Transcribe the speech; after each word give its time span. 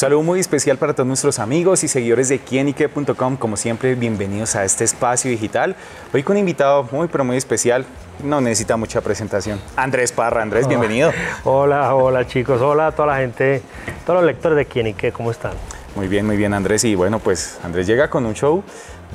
saludo 0.00 0.22
muy 0.22 0.40
especial 0.40 0.78
para 0.78 0.94
todos 0.94 1.06
nuestros 1.06 1.38
amigos 1.38 1.84
y 1.84 1.88
seguidores 1.88 2.30
de 2.30 2.38
quienique.com. 2.38 3.36
Como 3.36 3.58
siempre, 3.58 3.94
bienvenidos 3.94 4.56
a 4.56 4.64
este 4.64 4.82
espacio 4.82 5.30
digital. 5.30 5.76
Hoy 6.14 6.22
con 6.22 6.36
un 6.36 6.40
invitado 6.40 6.88
muy, 6.90 7.06
pero 7.08 7.22
muy 7.22 7.36
especial. 7.36 7.84
No 8.24 8.40
necesita 8.40 8.78
mucha 8.78 9.02
presentación. 9.02 9.60
Andrés 9.76 10.12
Parra. 10.12 10.40
Andrés, 10.40 10.66
bienvenido. 10.66 11.12
Hola, 11.44 11.94
hola 11.94 12.26
chicos. 12.26 12.62
Hola 12.62 12.86
a 12.86 12.92
toda 12.92 13.08
la 13.08 13.18
gente, 13.18 13.60
todos 14.06 14.20
los 14.20 14.26
lectores 14.26 14.56
de 14.56 14.64
Quienique. 14.64 15.12
¿Cómo 15.12 15.30
están? 15.30 15.52
Muy 15.94 16.08
bien, 16.08 16.24
muy 16.24 16.38
bien, 16.38 16.54
Andrés. 16.54 16.82
Y 16.84 16.94
bueno, 16.94 17.18
pues 17.18 17.58
Andrés 17.62 17.86
llega 17.86 18.08
con 18.08 18.24
un 18.24 18.32
show 18.32 18.64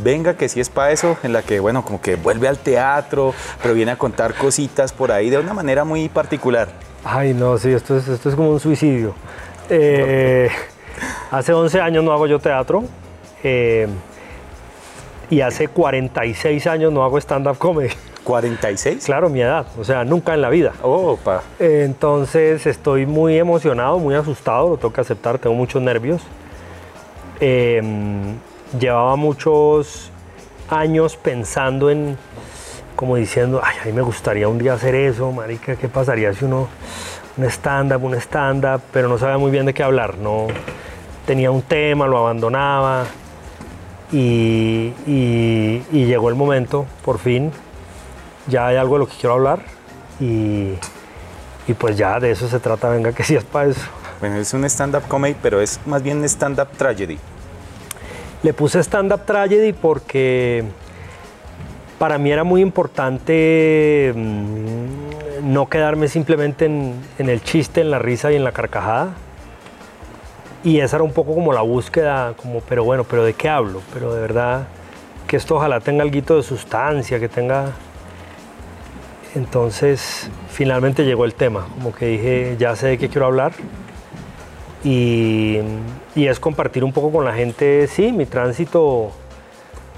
venga 0.03 0.35
que 0.35 0.49
sí 0.49 0.59
es 0.59 0.69
para 0.69 0.91
eso, 0.91 1.17
en 1.23 1.31
la 1.31 1.41
que, 1.41 1.61
bueno, 1.61 1.83
como 1.83 2.01
que 2.01 2.15
vuelve 2.17 2.49
al 2.49 2.59
teatro, 2.59 3.33
pero 3.63 3.73
viene 3.73 3.93
a 3.93 3.97
contar 3.97 4.35
cositas 4.35 4.91
por 4.91 5.11
ahí 5.11 5.31
de 5.31 5.39
una 5.39 5.53
manera 5.53 5.83
muy 5.83 6.09
particular. 6.09 6.67
Ay, 7.03 7.33
no, 7.33 7.57
sí, 7.57 7.71
esto 7.71 7.97
es, 7.97 8.07
esto 8.07 8.29
es 8.29 8.35
como 8.35 8.51
un 8.51 8.59
suicidio. 8.59 9.15
Eh, 9.69 10.49
hace 11.31 11.53
11 11.53 11.81
años 11.81 12.03
no 12.03 12.11
hago 12.11 12.27
yo 12.27 12.39
teatro 12.39 12.83
eh, 13.43 13.87
y 15.29 15.41
hace 15.41 15.67
46 15.67 16.67
años 16.67 16.91
no 16.91 17.03
hago 17.03 17.17
stand-up 17.17 17.57
comedy. 17.57 17.89
¿46? 18.25 19.05
Claro, 19.05 19.29
mi 19.29 19.41
edad, 19.41 19.67
o 19.79 19.83
sea, 19.83 20.03
nunca 20.03 20.33
en 20.33 20.41
la 20.41 20.49
vida. 20.49 20.73
Oh, 20.81 21.15
pa. 21.15 21.43
entonces 21.59 22.65
estoy 22.65 23.05
muy 23.05 23.37
emocionado, 23.37 23.99
muy 23.99 24.15
asustado, 24.15 24.69
lo 24.69 24.77
tengo 24.77 24.91
que 24.91 25.01
aceptar, 25.01 25.37
tengo 25.37 25.55
muchos 25.55 25.81
nervios. 25.81 26.23
Eh, 27.39 27.81
llevaba 28.79 29.15
muchos 29.15 30.11
años 30.69 31.17
pensando 31.17 31.91
en, 31.91 32.17
como 32.95 33.15
diciendo, 33.15 33.61
ay, 33.63 33.77
a 33.83 33.85
mí 33.85 33.91
me 33.91 34.01
gustaría 34.01 34.47
un 34.47 34.57
día 34.57 34.73
hacer 34.73 34.95
eso, 34.95 35.31
marica, 35.31 35.75
¿qué 35.75 35.87
pasaría 35.87 36.33
si 36.33 36.45
uno, 36.45 36.67
un 37.37 37.43
stand-up, 37.45 38.03
un 38.03 38.15
stand-up, 38.15 38.81
pero 38.91 39.07
no 39.07 39.19
sabía 39.19 39.37
muy 39.37 39.51
bien 39.51 39.67
de 39.67 39.73
qué 39.75 39.83
hablar, 39.83 40.17
no 40.17 40.47
tenía 41.25 41.51
un 41.51 41.61
tema, 41.61 42.07
lo 42.07 42.17
abandonaba 42.19 43.05
y, 44.11 44.93
llegó 45.91 46.29
el 46.29 46.35
momento, 46.35 46.85
por 47.03 47.19
fin, 47.19 47.51
ya 48.47 48.67
hay 48.67 48.77
algo 48.77 48.95
de 48.95 48.99
lo 48.99 49.07
que 49.07 49.15
quiero 49.19 49.33
hablar 49.33 49.59
y, 50.19 50.73
y 51.67 51.73
pues 51.77 51.97
ya 51.97 52.19
de 52.19 52.31
eso 52.31 52.47
se 52.47 52.59
trata, 52.59 52.89
venga, 52.89 53.11
que 53.11 53.23
si 53.23 53.35
es 53.35 53.43
para 53.43 53.69
eso. 53.69 53.81
Bueno, 54.19 54.37
es 54.37 54.53
un 54.53 54.63
stand-up 54.65 55.03
comedy, 55.07 55.35
pero 55.41 55.59
es 55.59 55.79
más 55.85 56.01
bien 56.01 56.19
un 56.19 56.23
stand-up 56.25 56.69
tragedy. 56.77 57.17
Le 58.43 58.53
puse 58.53 58.79
stand-up 58.79 59.25
tragedy 59.25 59.73
porque 59.73 60.63
para 61.97 62.17
mí 62.17 62.31
era 62.31 62.43
muy 62.43 62.61
importante 62.61 64.13
mm, 64.15 65.51
no 65.53 65.69
quedarme 65.69 66.07
simplemente 66.07 66.65
en, 66.65 67.03
el 67.17 67.41
chiste, 67.41 67.81
en 67.81 67.91
la 67.91 67.99
risa 67.99 68.31
y 68.31 68.35
en 68.35 68.43
la 68.43 68.51
carcajada. 68.51 69.15
Y 70.65 70.79
esa 70.79 70.97
era 70.97 71.03
un 71.03 71.13
poco 71.13 71.35
como 71.35 71.53
la 71.53 71.61
búsqueda, 71.61 72.33
como, 72.35 72.59
pero 72.59 72.83
bueno, 72.83 73.03
pero 73.03 73.23
¿de 73.23 73.33
qué 73.33 73.47
hablo? 73.47 73.83
Pero 73.93 74.11
de 74.11 74.19
verdad, 74.19 74.65
que 75.27 75.37
esto 75.37 75.57
ojalá 75.57 75.79
tenga 75.79 76.01
algo 76.01 76.35
de 76.35 76.41
sustancia, 76.41 77.19
que 77.19 77.29
tenga... 77.29 77.73
Entonces, 79.35 80.27
finalmente 80.49 81.05
llegó 81.05 81.23
el 81.25 81.35
tema, 81.35 81.67
como 81.75 81.93
que 81.93 82.07
dije, 82.07 82.55
ya 82.57 82.75
sé 82.75 82.87
de 82.87 82.97
qué 82.97 83.09
quiero 83.09 83.27
hablar. 83.27 83.51
Y, 84.83 85.59
es 86.15 86.39
compartir 86.39 86.83
un 86.83 86.93
poco 86.93 87.11
con 87.11 87.25
la 87.25 87.33
gente, 87.33 87.85
sí, 87.85 88.11
mi 88.11 88.25
tránsito, 88.25 89.11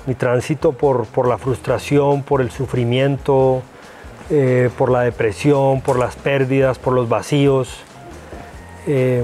mi 0.05 0.15
tránsito 0.15 0.73
por, 0.73 1.27
la 1.29 1.37
frustración, 1.37 2.23
por 2.23 2.41
el 2.41 2.51
sufrimiento, 2.51 3.61
eh, 4.29 4.69
por 4.77 4.91
la 4.91 5.03
depresión, 5.03 5.79
por 5.79 5.97
las 5.97 6.17
pérdidas, 6.17 6.77
por 6.77 6.91
los 6.91 7.07
vacíos. 7.07 7.69
Eh, 8.85 9.23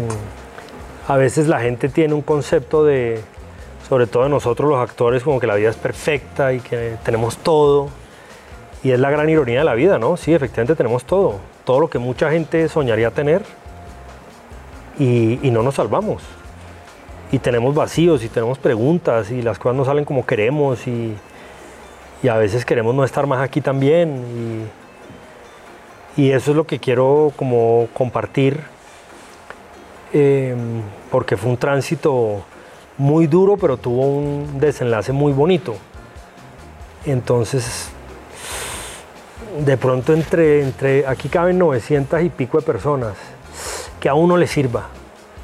a 1.08 1.18
veces 1.18 1.48
la 1.48 1.60
gente 1.60 1.90
tiene 1.90 2.14
un 2.14 2.22
concepto 2.22 2.86
de, 2.86 3.22
sobre 3.90 4.08
todo 4.08 4.24
de 4.24 4.30
nosotros 4.30 4.70
los 4.70 4.80
actores, 4.80 5.24
como 5.24 5.40
que 5.40 5.48
la 5.48 5.56
vida 5.56 5.70
es 5.70 5.76
perfecta 5.76 6.54
y 6.54 6.60
que 6.60 6.96
tenemos 7.04 7.38
todo. 7.38 7.90
Y 8.84 8.92
es 8.92 9.00
la 9.00 9.10
gran 9.10 9.30
ironía 9.30 9.60
de 9.60 9.66
la 9.66 9.76
vida, 9.76 9.98
¿no? 10.00 10.18
Sí, 10.18 10.34
efectivamente 10.34 10.76
tenemos 10.76 11.06
todo. 11.06 11.36
Todo 11.66 11.80
lo 11.80 11.90
que 11.90 12.00
mucha 12.00 12.30
gente 12.32 12.68
soñaría 12.68 13.12
tener 13.12 13.44
y, 15.00 15.38
no 15.52 15.64
nos 15.64 15.76
salvamos. 15.76 16.24
Y 17.32 17.40
tenemos 17.40 17.74
vacíos 17.74 18.24
y 18.24 18.30
tenemos 18.30 18.58
preguntas 18.58 19.32
y 19.32 19.42
las 19.42 19.58
cosas 19.58 19.78
no 19.78 19.86
salen 19.86 20.06
como 20.06 20.26
queremos 20.26 20.88
y, 20.88 21.16
a 22.30 22.38
veces 22.38 22.66
queremos 22.66 22.96
no 22.96 23.04
estar 23.04 23.28
más 23.28 23.42
aquí 23.42 23.62
también. 23.62 24.70
Y, 26.18 26.32
eso 26.32 26.52
es 26.52 26.58
lo 26.58 26.66
que 26.66 26.80
quiero 26.80 27.32
como 27.36 27.88
compartir 27.94 28.73
em, 30.14 30.82
porque 31.12 31.36
fue 31.36 31.52
un 31.52 31.58
tránsito 31.58 32.44
muy 32.98 33.28
duro 33.28 33.58
pero 33.58 33.78
tuvo 33.78 34.08
un 34.08 34.60
desenlace 34.60 35.12
muy 35.12 35.34
bonito. 35.34 35.76
Entonces, 37.06 37.90
de 39.66 39.78
pronto 39.78 40.14
entre, 40.14 40.62
entre 40.62 41.06
aquí 41.08 41.30
caben 41.30 41.58
900 41.60 42.22
y 42.22 42.30
pico 42.30 42.60
de 42.60 42.66
personas 42.66 43.14
que 44.00 44.10
a 44.10 44.14
uno 44.14 44.38
le 44.38 44.48
sirva. 44.48 44.88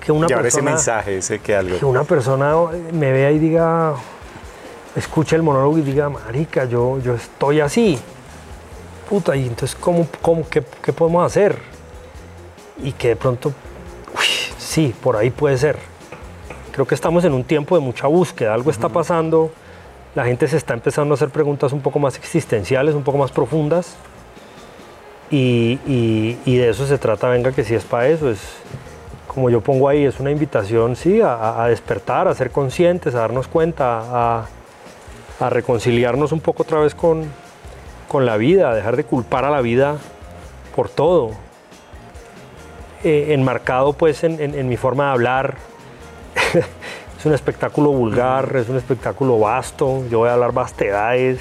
Que 0.04 0.12
una 0.12 0.28
persona, 0.28 0.48
ese 0.48 0.62
mensaje, 0.62 1.18
ese 1.18 1.40
que 1.40 1.56
algo. 1.56 1.78
Que 1.78 1.86
una 1.86 2.04
persona 2.04 2.54
me 2.92 3.12
vea 3.12 3.32
y 3.32 3.40
diga, 3.40 3.94
escuche 4.96 5.36
el 5.36 5.44
monólogo 5.44 5.78
y 5.78 5.82
diga, 5.82 6.10
marica, 6.10 6.66
yo, 6.66 7.00
yo 7.00 7.16
estoy 7.16 7.60
así. 7.62 8.00
Puta, 9.10 9.36
y 9.36 9.48
entonces, 9.48 9.78
¿cómo, 9.80 10.08
cómo, 10.22 10.46
qué, 10.50 10.62
podemos 10.62 11.26
hacer? 11.26 11.58
Y 12.84 12.92
que 12.92 13.10
de 13.10 13.16
pronto, 13.16 13.54
sí, 14.70 14.94
por 15.02 15.18
ahí 15.18 15.32
puede 15.32 15.58
ser. 15.58 15.78
Creo 16.72 16.86
que 16.86 16.94
estamos 16.94 17.26
en 17.26 17.34
un 17.34 17.44
tiempo 17.44 17.76
de 17.76 17.82
mucha 17.82 18.06
búsqueda, 18.08 18.54
algo 18.54 18.70
está 18.70 18.88
pasando, 18.88 19.52
la 20.14 20.26
gente 20.26 20.48
se 20.48 20.58
está 20.58 20.76
empezando 20.76 21.14
a 21.14 21.16
hacer 21.16 21.30
preguntas 21.30 21.74
un 21.74 21.82
poco 21.82 21.98
más 21.98 22.16
existenciales, 22.18 22.94
un 22.94 23.04
poco 23.04 23.18
más 23.18 23.32
profundas 23.32 23.98
y, 25.32 26.36
de 26.46 26.70
eso 26.70 26.86
se 26.86 26.98
trata, 27.00 27.30
venga, 27.30 27.52
que 27.52 27.64
si 27.64 27.74
es 27.74 27.84
para 27.84 28.08
eso, 28.08 28.30
es 28.30 28.40
como 29.28 29.50
yo 29.50 29.62
pongo 29.62 29.90
ahí, 29.90 30.06
es 30.06 30.20
una 30.20 30.32
invitación, 30.32 30.96
sí, 30.96 31.20
a, 31.24 31.66
despertar, 31.68 32.28
a 32.28 32.36
ser 32.36 32.52
conscientes, 32.52 33.16
a 33.16 33.20
darnos 33.20 33.48
cuenta, 33.48 34.44
a, 35.40 35.50
reconciliarnos 35.50 36.32
un 36.32 36.42
poco 36.42 36.64
otra 36.64 36.80
vez 36.80 36.94
con, 36.94 37.24
con, 38.08 38.26
la 38.26 38.38
vida, 38.38 38.70
a 38.70 38.76
dejar 38.76 38.98
de 38.98 39.04
culpar 39.04 39.46
a 39.46 39.50
la 39.50 39.62
vida 39.62 39.98
por 40.76 40.90
todo. 40.90 41.49
Eh, 43.04 43.34
enmarcado 43.34 43.94
pues 43.94 44.24
en, 44.24 44.68
mi 44.68 44.76
forma 44.76 45.06
de 45.06 45.12
hablar, 45.12 45.56
es 47.18 47.26
un 47.26 47.34
espectáculo 47.34 47.92
vulgar, 47.92 48.54
es 48.58 48.68
un 48.68 48.76
espectáculo 48.76 49.40
vasto, 49.40 50.04
yo 50.10 50.20
voy 50.20 50.30
a 50.30 50.34
hablar 50.34 50.52
vastedades, 50.52 51.40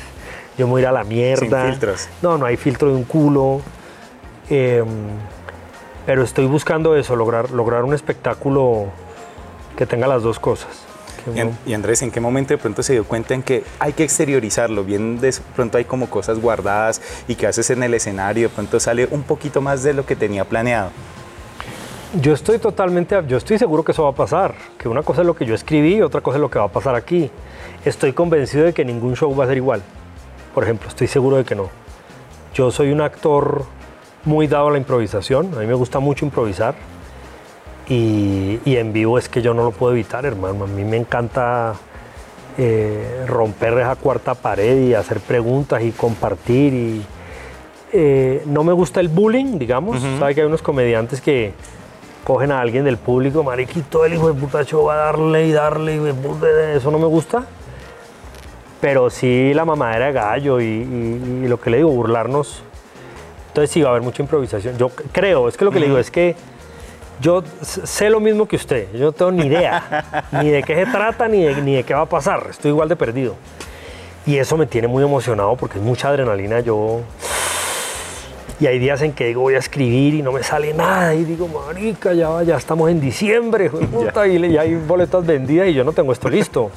yo 0.57 0.67
me 0.67 0.73
voy 0.73 0.81
a 0.81 0.83
ir 0.83 0.89
a 0.89 0.93
la 0.93 1.05
mierda. 1.05 1.63
Sin 1.63 1.71
filtros. 1.73 2.09
No, 2.23 2.39
no 2.39 2.47
hay 2.47 2.57
filtro 2.57 2.89
de 2.89 2.95
un 2.95 3.05
culo. 3.05 3.61
Em, 4.51 4.87
pero 6.07 6.23
estoy 6.23 6.47
buscando 6.47 6.97
eso, 6.97 7.17
lograr, 7.17 7.51
lograr 7.51 7.85
un 7.85 7.93
espectáculo 7.93 8.87
que 9.77 9.85
tenga 9.85 10.07
las 10.07 10.23
dos 10.23 10.39
cosas. 10.39 10.85
Y, 11.67 11.75
Andrés, 11.75 12.01
¿en 12.03 12.11
qué 12.11 12.21
momento 12.21 12.55
de 12.55 12.59
pronto 12.59 12.83
se 12.83 12.95
dio 12.95 13.05
cuenta 13.05 13.35
en 13.35 13.43
que 13.43 13.63
hay 13.79 13.93
que 13.93 14.05
exteriorizarlo? 14.05 14.85
Bien, 14.85 15.21
de 15.21 15.35
pronto 15.55 15.77
hay 15.77 15.85
como 15.85 16.09
cosas 16.09 16.41
guardadas 16.41 17.03
y 17.27 17.35
que 17.35 17.47
haces 17.47 17.69
en 17.71 17.83
el 17.83 17.93
escenario, 17.93 18.49
de 18.49 18.55
pronto 18.55 18.81
sale 18.81 19.07
un 19.11 19.23
poquito 19.23 19.61
más 19.61 19.83
de 19.83 19.93
lo 19.93 20.07
que 20.07 20.17
tenía 20.17 20.45
planeado. 20.45 20.91
Yo 22.15 22.33
estoy 22.33 22.59
totalmente, 22.59 23.23
yo 23.29 23.37
estoy 23.37 23.59
seguro 23.59 23.85
que 23.85 23.93
eso 23.93 24.05
va 24.05 24.11
a 24.11 24.15
pasar, 24.15 24.55
que 24.79 24.89
una 24.89 25.03
cosa 25.03 25.21
es 25.21 25.27
lo 25.27 25.37
que 25.37 25.45
yo 25.45 25.55
escribí 25.55 25.97
y 25.97 26.01
otra 26.03 26.23
cosa 26.23 26.39
es 26.39 26.41
lo 26.41 26.51
que 26.51 26.59
va 26.59 26.65
a 26.65 26.69
pasar 26.69 26.95
aquí. 26.95 27.31
Estoy 27.85 28.15
convencido 28.15 28.65
de 28.65 28.73
que 28.73 28.83
ningún 28.83 29.15
show 29.15 29.37
va 29.37 29.45
a 29.45 29.47
ser 29.47 29.59
igual. 29.59 29.83
Por 30.55 30.65
ejemplo, 30.65 30.89
estoy 30.89 31.07
seguro 31.07 31.37
de 31.37 31.45
que 31.45 31.55
no. 31.55 31.69
Yo 32.55 32.71
soy 32.71 32.93
un 32.93 33.03
actor 33.03 33.67
muy 34.25 34.47
dado 34.47 34.69
a 34.69 34.71
la 34.71 34.79
improvisación, 34.79 35.53
a 35.55 35.61
mí 35.61 35.67
me 35.67 35.75
gusta 35.75 35.99
mucho 35.99 36.25
improvisar 36.25 36.77
y, 37.89 38.59
en 38.65 38.93
vivo 38.95 39.19
es 39.19 39.29
que 39.29 39.43
yo 39.43 39.53
no 39.53 39.63
lo 39.63 39.71
puedo 39.71 39.93
evitar, 39.93 40.25
hermano, 40.25 40.65
a 40.65 40.67
mí 40.67 40.85
me 40.85 40.97
encanta 40.97 41.75
eh, 42.57 43.25
romper 43.27 43.75
esa 43.81 43.97
cuarta 43.97 44.35
pared 44.35 44.89
y 44.89 44.95
hacer 44.95 45.21
preguntas 45.21 45.83
y 45.83 45.93
compartir 45.93 46.73
y 46.73 47.07
eh, 47.93 48.43
no 48.47 48.65
me 48.65 48.73
gusta 48.73 49.01
el 49.01 49.09
bullying, 49.09 49.59
digamos, 49.59 50.01
sabe 50.19 50.35
que 50.35 50.41
hay 50.41 50.47
unos 50.47 50.63
comediantes 50.63 51.21
que 51.21 51.53
cogen 52.29 52.53
a 52.53 52.61
alguien 52.61 52.85
del 52.85 52.99
público, 52.99 53.43
mariquito, 53.43 54.05
el 54.05 54.15
hijo 54.15 54.33
de 54.33 54.41
puta 54.41 54.61
va 54.63 54.95
a 54.95 54.97
darle 54.97 55.49
y 55.49 55.53
darle 55.53 55.97
y 55.97 56.77
eso 56.77 56.93
no 56.93 57.01
me 57.01 57.07
gusta. 57.07 57.45
Pero 58.81 59.11
sí 59.11 59.53
la 59.53 59.65
mamadera 59.65 60.07
de 60.07 60.13
gallo 60.13 60.61
y 60.61 61.49
lo 61.49 61.61
que 61.61 61.71
le 61.71 61.79
digo, 61.79 61.91
burlarnos 61.91 62.63
entonces 63.59 63.71
sí 63.73 63.83
va 63.83 63.89
a 63.89 63.91
haber 63.91 64.03
mucha 64.03 64.23
improvisación. 64.23 64.79
Yo 64.79 64.89
creo, 64.89 65.49
es 65.49 65.57
que 65.57 65.65
lo 65.65 65.73
que 65.73 65.81
le 65.81 65.87
digo 65.87 65.99
es 65.99 66.13
que 66.13 66.37
yo 67.21 67.43
sé 67.63 68.09
lo 68.09 68.21
mismo 68.21 68.47
que 68.47 68.55
usted, 68.55 68.87
yo 68.93 69.07
no 69.07 69.13
tengo 69.13 69.33
ni 69.33 69.47
idea, 69.47 70.29
ni 70.31 70.51
de 70.51 70.63
qué 70.63 70.77
se 70.77 70.87
trata, 70.87 71.27
ni 71.27 71.43
de, 71.43 71.61
ni 71.63 71.75
de 71.75 71.83
qué 71.83 71.93
va 71.93 72.03
a 72.03 72.07
pasar, 72.07 72.47
estoy 72.51 72.71
igual 72.71 72.89
de 72.89 72.95
perdido. 72.95 73.35
Y 74.27 74.37
eso 74.37 74.57
me 74.57 74.67
tiene 74.67 74.87
muy 74.87 75.03
emocionado 75.03 75.57
porque 75.57 75.79
es 75.79 75.85
mucha 75.85 76.09
adrenalina, 76.09 76.61
yo 76.61 77.01
Y 78.61 78.67
hay 78.67 78.79
días 78.79 79.01
en 79.03 79.13
que 79.13 79.27
digo, 79.27 79.43
voy 79.43 79.55
a 79.55 79.59
escribir 79.59 80.15
y 80.15 80.23
no 80.23 80.33
me 80.33 80.43
sale 80.43 80.75
nada. 80.75 81.15
Y 81.15 81.25
digo, 81.25 81.49
marica, 81.49 82.13
ya, 82.13 82.43
ya 82.43 82.57
estamos 82.57 82.91
en 82.91 83.01
diciembre, 83.01 83.71
puta, 83.71 84.27
y 84.27 84.57
hay 84.57 84.75
boletas 84.75 85.25
vendidas 85.25 85.69
y 85.69 85.75
yo 85.75 85.85
no 85.85 85.93
tengo 85.93 86.13
esto 86.13 86.29
listo. 86.29 86.71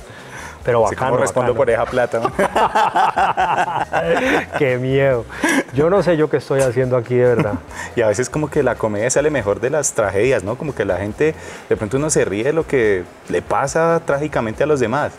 Pero 0.63 0.81
bacano. 0.81 1.15
Sí, 1.15 1.21
respondo 1.21 1.55
por 1.55 1.69
esa 1.69 1.85
plata? 1.85 2.21
Qué 4.59 4.77
miedo. 4.77 5.25
Yo 5.73 5.89
no 5.89 6.03
sé 6.03 6.17
yo 6.17 6.29
qué 6.29 6.37
estoy 6.37 6.61
haciendo 6.61 6.97
aquí 6.97 7.15
de 7.15 7.35
verdad. 7.35 7.53
Y 7.95 8.01
a 8.01 8.07
veces 8.07 8.29
como 8.29 8.49
que 8.49 8.61
la 8.61 8.75
comedia 8.75 9.09
sale 9.09 9.31
mejor 9.31 9.59
de 9.59 9.69
las 9.69 9.93
tragedias, 9.93 10.43
¿no? 10.43 10.57
Como 10.57 10.75
que 10.75 10.85
la 10.85 10.97
gente, 10.97 11.33
de 11.67 11.77
pronto 11.77 11.97
uno 11.97 12.09
se 12.09 12.25
ríe 12.25 12.43
de 12.43 12.53
lo 12.53 12.65
que 12.65 13.03
le 13.29 13.41
pasa 13.41 14.01
trágicamente 14.05 14.63
a 14.63 14.67
los 14.67 14.79
demás. 14.79 15.13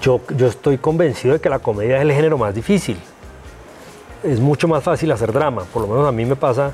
Yo, 0.00 0.20
yo 0.36 0.46
estoy 0.46 0.78
convencido 0.78 1.34
de 1.34 1.40
que 1.40 1.50
la 1.50 1.58
comedia 1.58 1.96
es 1.96 2.02
el 2.02 2.12
género 2.12 2.38
más 2.38 2.54
difícil. 2.54 2.98
Es 4.22 4.40
mucho 4.40 4.68
más 4.68 4.82
fácil 4.82 5.12
hacer 5.12 5.32
drama, 5.32 5.64
por 5.72 5.82
lo 5.82 5.88
menos 5.88 6.08
a 6.08 6.12
mí 6.12 6.24
me 6.24 6.36
pasa. 6.36 6.72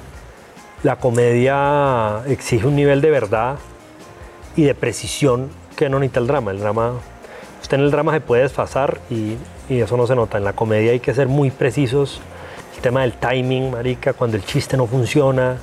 La 0.82 0.96
comedia 0.96 2.22
exige 2.26 2.66
un 2.66 2.76
nivel 2.76 3.00
de 3.00 3.10
verdad 3.10 3.56
y 4.56 4.64
de 4.64 4.74
precisión 4.74 5.50
que 5.76 5.88
no 5.88 5.98
necesita 5.98 6.20
el 6.20 6.26
drama. 6.26 6.50
El 6.50 6.60
drama 6.60 6.94
Usted 7.64 7.78
en 7.78 7.84
el 7.84 7.90
drama 7.90 8.12
se 8.12 8.20
puede 8.20 8.42
desfasar 8.42 9.00
y, 9.08 9.38
eso 9.70 9.96
no 9.96 10.06
se 10.06 10.14
nota. 10.14 10.36
En 10.36 10.44
la 10.44 10.52
comedia 10.52 10.92
hay 10.92 11.00
que 11.00 11.14
ser 11.14 11.28
muy 11.28 11.50
precisos. 11.50 12.20
El 12.76 12.82
tema 12.82 13.00
del 13.00 13.14
timing, 13.14 13.70
marica, 13.70 14.12
cuando 14.12 14.36
el 14.36 14.44
chiste 14.44 14.76
no 14.76 14.86
funciona, 14.86 15.56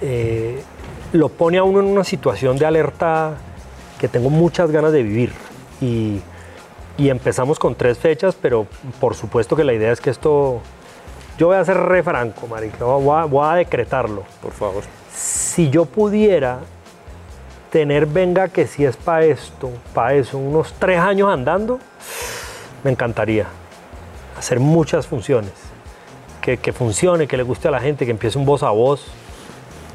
eh, 0.00 0.62
lo 1.12 1.28
pone 1.28 1.58
a 1.58 1.62
uno 1.62 1.80
en 1.80 1.86
una 1.88 2.04
situación 2.04 2.56
de 2.56 2.64
alerta 2.64 3.34
que 4.00 4.08
tengo 4.08 4.30
muchas 4.30 4.70
ganas 4.70 4.92
de 4.92 5.02
vivir. 5.02 5.30
Y, 5.82 6.22
empezamos 6.96 7.58
con 7.58 7.74
tres 7.74 7.98
fechas, 7.98 8.34
pero 8.40 8.66
por 8.98 9.14
supuesto 9.14 9.56
que 9.56 9.64
la 9.64 9.74
idea 9.74 9.92
es 9.92 10.00
que 10.00 10.08
esto... 10.08 10.62
Yo 11.38 11.48
voy 11.48 11.56
a 11.56 11.64
ser 11.64 11.76
re 11.76 12.02
franco, 12.02 12.46
marica, 12.46 12.84
voy 12.84 13.46
a 13.46 13.54
decretarlo. 13.56 14.24
Por 14.40 14.52
favor. 14.52 14.84
Si 15.12 15.70
yo 15.70 15.84
pudiera 15.84 16.60
tener 17.70 18.06
venga 18.06 18.48
que 18.48 18.66
si 18.66 18.84
es 18.84 18.96
para 18.96 19.24
esto, 19.24 19.70
para 19.92 20.14
eso, 20.14 20.38
unos 20.38 20.72
tres 20.78 20.98
años 20.98 21.28
andando, 21.28 21.78
me 22.82 22.90
encantaría 22.90 23.46
hacer 24.38 24.60
muchas 24.60 25.06
funciones. 25.06 25.52
Que, 26.40 26.72
funcione, 26.72 27.26
que 27.26 27.36
le 27.36 27.42
guste 27.42 27.66
a 27.66 27.72
la 27.72 27.80
gente, 27.80 28.04
que 28.04 28.12
empiece 28.12 28.38
un 28.38 28.46
voz 28.46 28.62
a 28.62 28.70
voz. 28.70 29.04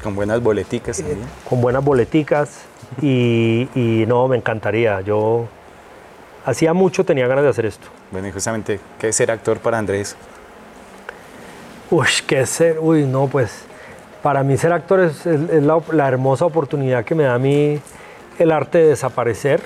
Con 0.02 0.14
buenas 0.14 0.42
boleticas 0.42 0.98
eh, 0.98 1.02
también. 1.02 1.28
con 1.48 1.62
buenas 1.62 1.82
boleticas 1.82 2.66
y, 3.02 4.04
no, 4.06 4.28
me 4.28 4.36
encantaría. 4.36 5.00
Yo 5.00 5.46
hacía 6.44 6.74
mucho 6.74 7.06
tenía 7.06 7.26
ganas 7.26 7.44
de 7.44 7.50
hacer 7.50 7.64
esto. 7.64 7.88
Bueno, 8.10 8.28
y 8.28 8.32
justamente, 8.32 8.80
¿qué 9.00 9.08
es 9.08 9.16
ser 9.16 9.30
actor 9.30 9.60
para 9.60 9.78
Andrés? 9.78 10.14
Uy, 11.92 12.06
¿qué 12.26 12.46
ser? 12.46 12.78
Uy, 12.80 13.04
no, 13.04 13.26
pues 13.26 13.64
para 14.22 14.42
mí 14.42 14.56
ser 14.56 14.72
actor 14.72 15.00
es, 15.00 15.26
la, 15.26 16.08
hermosa 16.08 16.46
oportunidad 16.46 17.04
que 17.04 17.14
me 17.14 17.24
da 17.24 17.34
a 17.34 17.38
mí 17.38 17.78
el 18.38 18.50
arte 18.50 18.78
de 18.78 18.86
desaparecer 18.86 19.60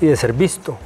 y 0.00 0.06
de 0.06 0.16
ser 0.16 0.32
visto, 0.32 0.78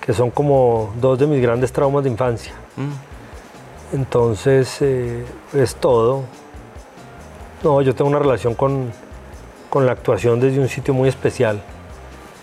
que 0.00 0.14
son 0.14 0.30
como 0.30 0.94
dos 0.98 1.18
de 1.18 1.26
mis 1.26 1.42
grandes 1.42 1.70
traumas 1.72 2.04
de 2.04 2.08
infancia. 2.08 2.54
Mm. 2.74 3.96
Entonces 3.96 4.78
eh, 4.80 5.26
es 5.52 5.74
todo. 5.74 6.22
No, 7.62 7.82
yo 7.82 7.94
tengo 7.94 8.08
una 8.08 8.18
relación 8.18 8.54
con, 8.54 8.90
con 9.68 9.84
la 9.84 9.92
actuación 9.92 10.40
desde 10.40 10.58
un 10.58 10.68
sitio 10.68 10.94
muy 10.94 11.10
especial, 11.10 11.60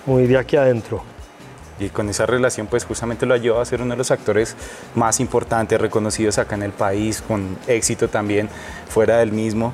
muy 0.06 0.28
de 0.28 0.38
aquí 0.38 0.56
adentro 0.56 1.02
y 1.80 1.90
con 1.90 2.10
esa 2.10 2.26
relación 2.26 2.68
pues 2.68 2.86
justamente 2.86 3.26
lo 3.26 3.34
ayudó 3.34 3.62
a 3.62 3.66
ser 3.66 3.82
uno 3.82 3.92
de 3.92 3.98
los 3.98 4.12
actores 4.12 4.56
más 4.96 5.20
importantes, 5.20 5.80
reconocidos 5.80 6.38
acá 6.38 6.56
en 6.56 6.64
el 6.64 6.72
país, 6.72 7.24
con 7.26 7.58
éxito 7.68 8.08
también 8.10 8.50
fuera 8.90 9.18
del 9.18 9.32
mismo. 9.32 9.74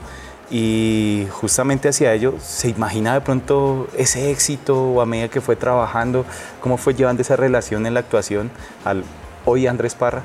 Y 0.51 1.27
justamente 1.31 1.89
hacia 1.89 2.13
ello, 2.13 2.35
¿se 2.39 2.69
imagina 2.69 3.15
de 3.15 3.21
pronto 3.21 3.87
ese 3.97 4.29
éxito 4.29 5.01
a 5.01 5.05
medida 5.05 5.27
que 5.27 5.41
fue 5.41 5.55
trabajando? 5.55 6.23
¿Cómo 6.61 6.77
fue 6.77 6.93
llevando 6.93 7.23
esa 7.23 7.35
relación 7.35 7.87
en 7.87 7.95
la 7.95 8.01
actuación 8.01 8.51
al 8.83 9.03
hoy 9.45 9.65
Andrés 9.65 9.95
Parra? 9.95 10.21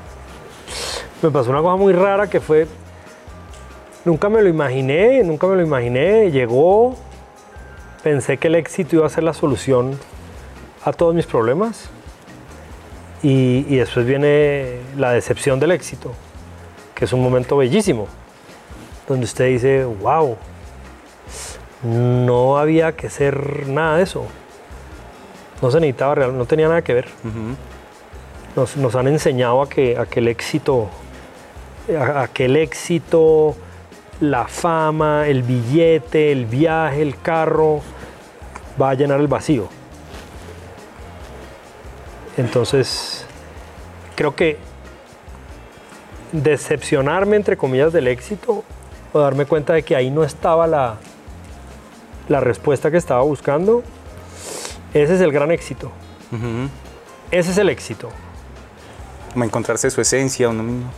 Me 1.23 1.31
pasó 1.31 1.49
una 1.49 1.61
cosa 1.61 1.75
muy 1.75 1.93
rara 1.93 2.27
que 2.29 2.39
fue, 2.39 2.67
nunca 4.05 4.29
me 4.29 4.41
lo 4.41 4.49
imaginé, 4.49 5.23
nunca 5.23 5.47
me 5.47 5.55
lo 5.55 5.63
imaginé, 5.63 6.29
llegó, 6.29 6.95
pensé 8.03 8.37
que 8.37 8.47
el 8.47 8.55
éxito 8.55 8.97
iba 8.97 9.07
a 9.07 9.09
ser 9.09 9.23
la 9.23 9.33
solución 9.33 9.97
a 10.83 10.93
todos 10.93 11.13
mis 11.13 11.25
problemas 11.25 11.89
y, 13.23 13.75
después 13.75 14.05
viene 14.05 14.79
la 14.97 15.11
decepción 15.11 15.59
del 15.59 15.71
éxito, 15.71 16.11
que 16.95 17.05
es 17.05 17.13
un 17.13 17.21
momento 17.21 17.57
bellísimo, 17.57 18.07
donde 19.07 19.25
usted 19.25 19.47
dice, 19.47 19.85
wow, 19.85 20.37
no 21.83 22.57
había 22.57 22.93
que 22.93 23.09
ser 23.09 23.67
nada 23.67 23.97
de 23.97 24.03
eso. 24.03 24.25
No 25.61 25.69
se 25.69 25.79
necesitaba 25.79 26.15
real, 26.15 26.35
no 26.35 26.45
tenía 26.45 26.67
nada 26.67 26.81
que 26.81 26.95
ver. 26.95 27.07
nos, 28.55 28.95
han 28.95 29.07
enseñado 29.07 29.61
a 29.61 29.69
que, 29.69 29.97
a 29.97 30.07
el 30.11 30.27
éxito, 30.27 30.89
a, 31.95 32.27
que 32.27 32.45
el 32.45 32.55
éxito, 32.55 33.55
la 34.19 34.47
fama, 34.47 35.27
el 35.27 35.43
billete, 35.43 36.31
el 36.31 36.47
viaje, 36.47 37.03
el 37.03 37.19
carro, 37.21 37.81
va 38.81 38.89
a 38.89 38.93
llenar 38.95 39.19
el 39.19 39.27
vacío. 39.27 39.80
Entonces, 42.37 43.25
creo 44.15 44.35
que 44.35 44.57
decepcionarme, 46.31 47.35
entre 47.35 47.57
comillas, 47.57 47.91
del 47.91 48.07
éxito 48.07 48.63
o 49.13 49.19
darme 49.19 49.45
cuenta 49.45 49.73
de 49.73 49.83
que 49.83 49.95
ahí 49.95 50.09
no 50.09 50.23
estaba 50.23 50.67
la, 50.67 50.97
la 52.29 52.39
respuesta 52.39 52.89
que 52.89 52.97
estaba 52.97 53.21
buscando, 53.21 53.83
ese 54.93 55.15
es 55.15 55.21
el 55.21 55.31
gran 55.31 55.51
éxito. 55.51 55.91
Ese 57.29 57.51
es 57.51 57.57
el 57.57 57.69
éxito. 57.69 58.09
Como 59.33 59.45
encontrarse 59.45 59.89
su 59.89 60.01
esencia 60.01 60.49
uno 60.49 60.63
mismo. 60.63 60.91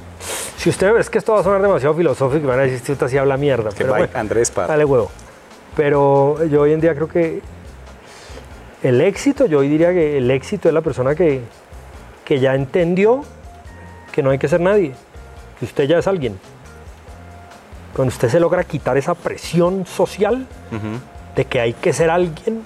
Si 0.58 0.70
usted 0.70 0.96
es 0.98 1.10
que 1.10 1.18
esto 1.18 1.34
va 1.34 1.42
a 1.42 1.44
sonar 1.44 1.62
demasiado 1.62 1.94
filosófico 1.96 2.46
y 2.46 2.48
van 2.48 2.60
a 2.60 2.64
decir, 2.64 2.94
usted 2.94 3.06
así 3.06 3.18
habla 3.18 3.38
mierda. 3.38 3.72
Que 3.72 3.84
pero 3.84 4.08
Andrés 4.14 4.50
Paz. 4.52 4.68
Dale 4.68 4.86
huevo. 4.86 5.12
Pero 5.76 6.44
yo 6.46 6.62
hoy 6.62 6.74
en 6.74 6.82
día 6.82 6.96
creo 6.96 7.08
que 7.08 7.42
el 8.84 9.00
éxito, 9.00 9.46
yo 9.46 9.60
hoy 9.60 9.70
diría 9.70 9.94
que 9.94 10.18
el 10.18 10.30
éxito 10.30 10.68
es 10.68 10.74
la 10.74 10.82
persona 10.82 11.16
que, 11.16 11.42
ya 12.28 12.56
entendió 12.56 13.24
que 14.12 14.22
no 14.22 14.32
hay 14.32 14.38
que 14.38 14.48
ser 14.48 14.60
nadie, 14.60 14.94
que 15.58 15.66
usted 15.66 15.86
ya 15.86 16.00
es 16.00 16.08
alguien. 16.08 16.38
Cuando 17.96 18.12
usted 18.12 18.28
se 18.28 18.40
logra 18.40 18.64
quitar 18.64 18.98
esa 18.98 19.14
presión 19.14 19.86
social 19.86 20.48
de 21.36 21.46
que 21.46 21.62
hay 21.62 21.74
que 21.74 21.94
ser 21.94 22.10
alguien, 22.10 22.64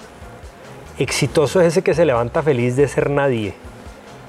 exitoso 0.98 1.60
es 1.60 1.68
ese 1.68 1.82
que 1.82 1.94
se 1.94 2.04
levanta 2.04 2.42
feliz 2.42 2.76
de 2.76 2.88
ser 2.88 3.10
nadie. 3.10 3.54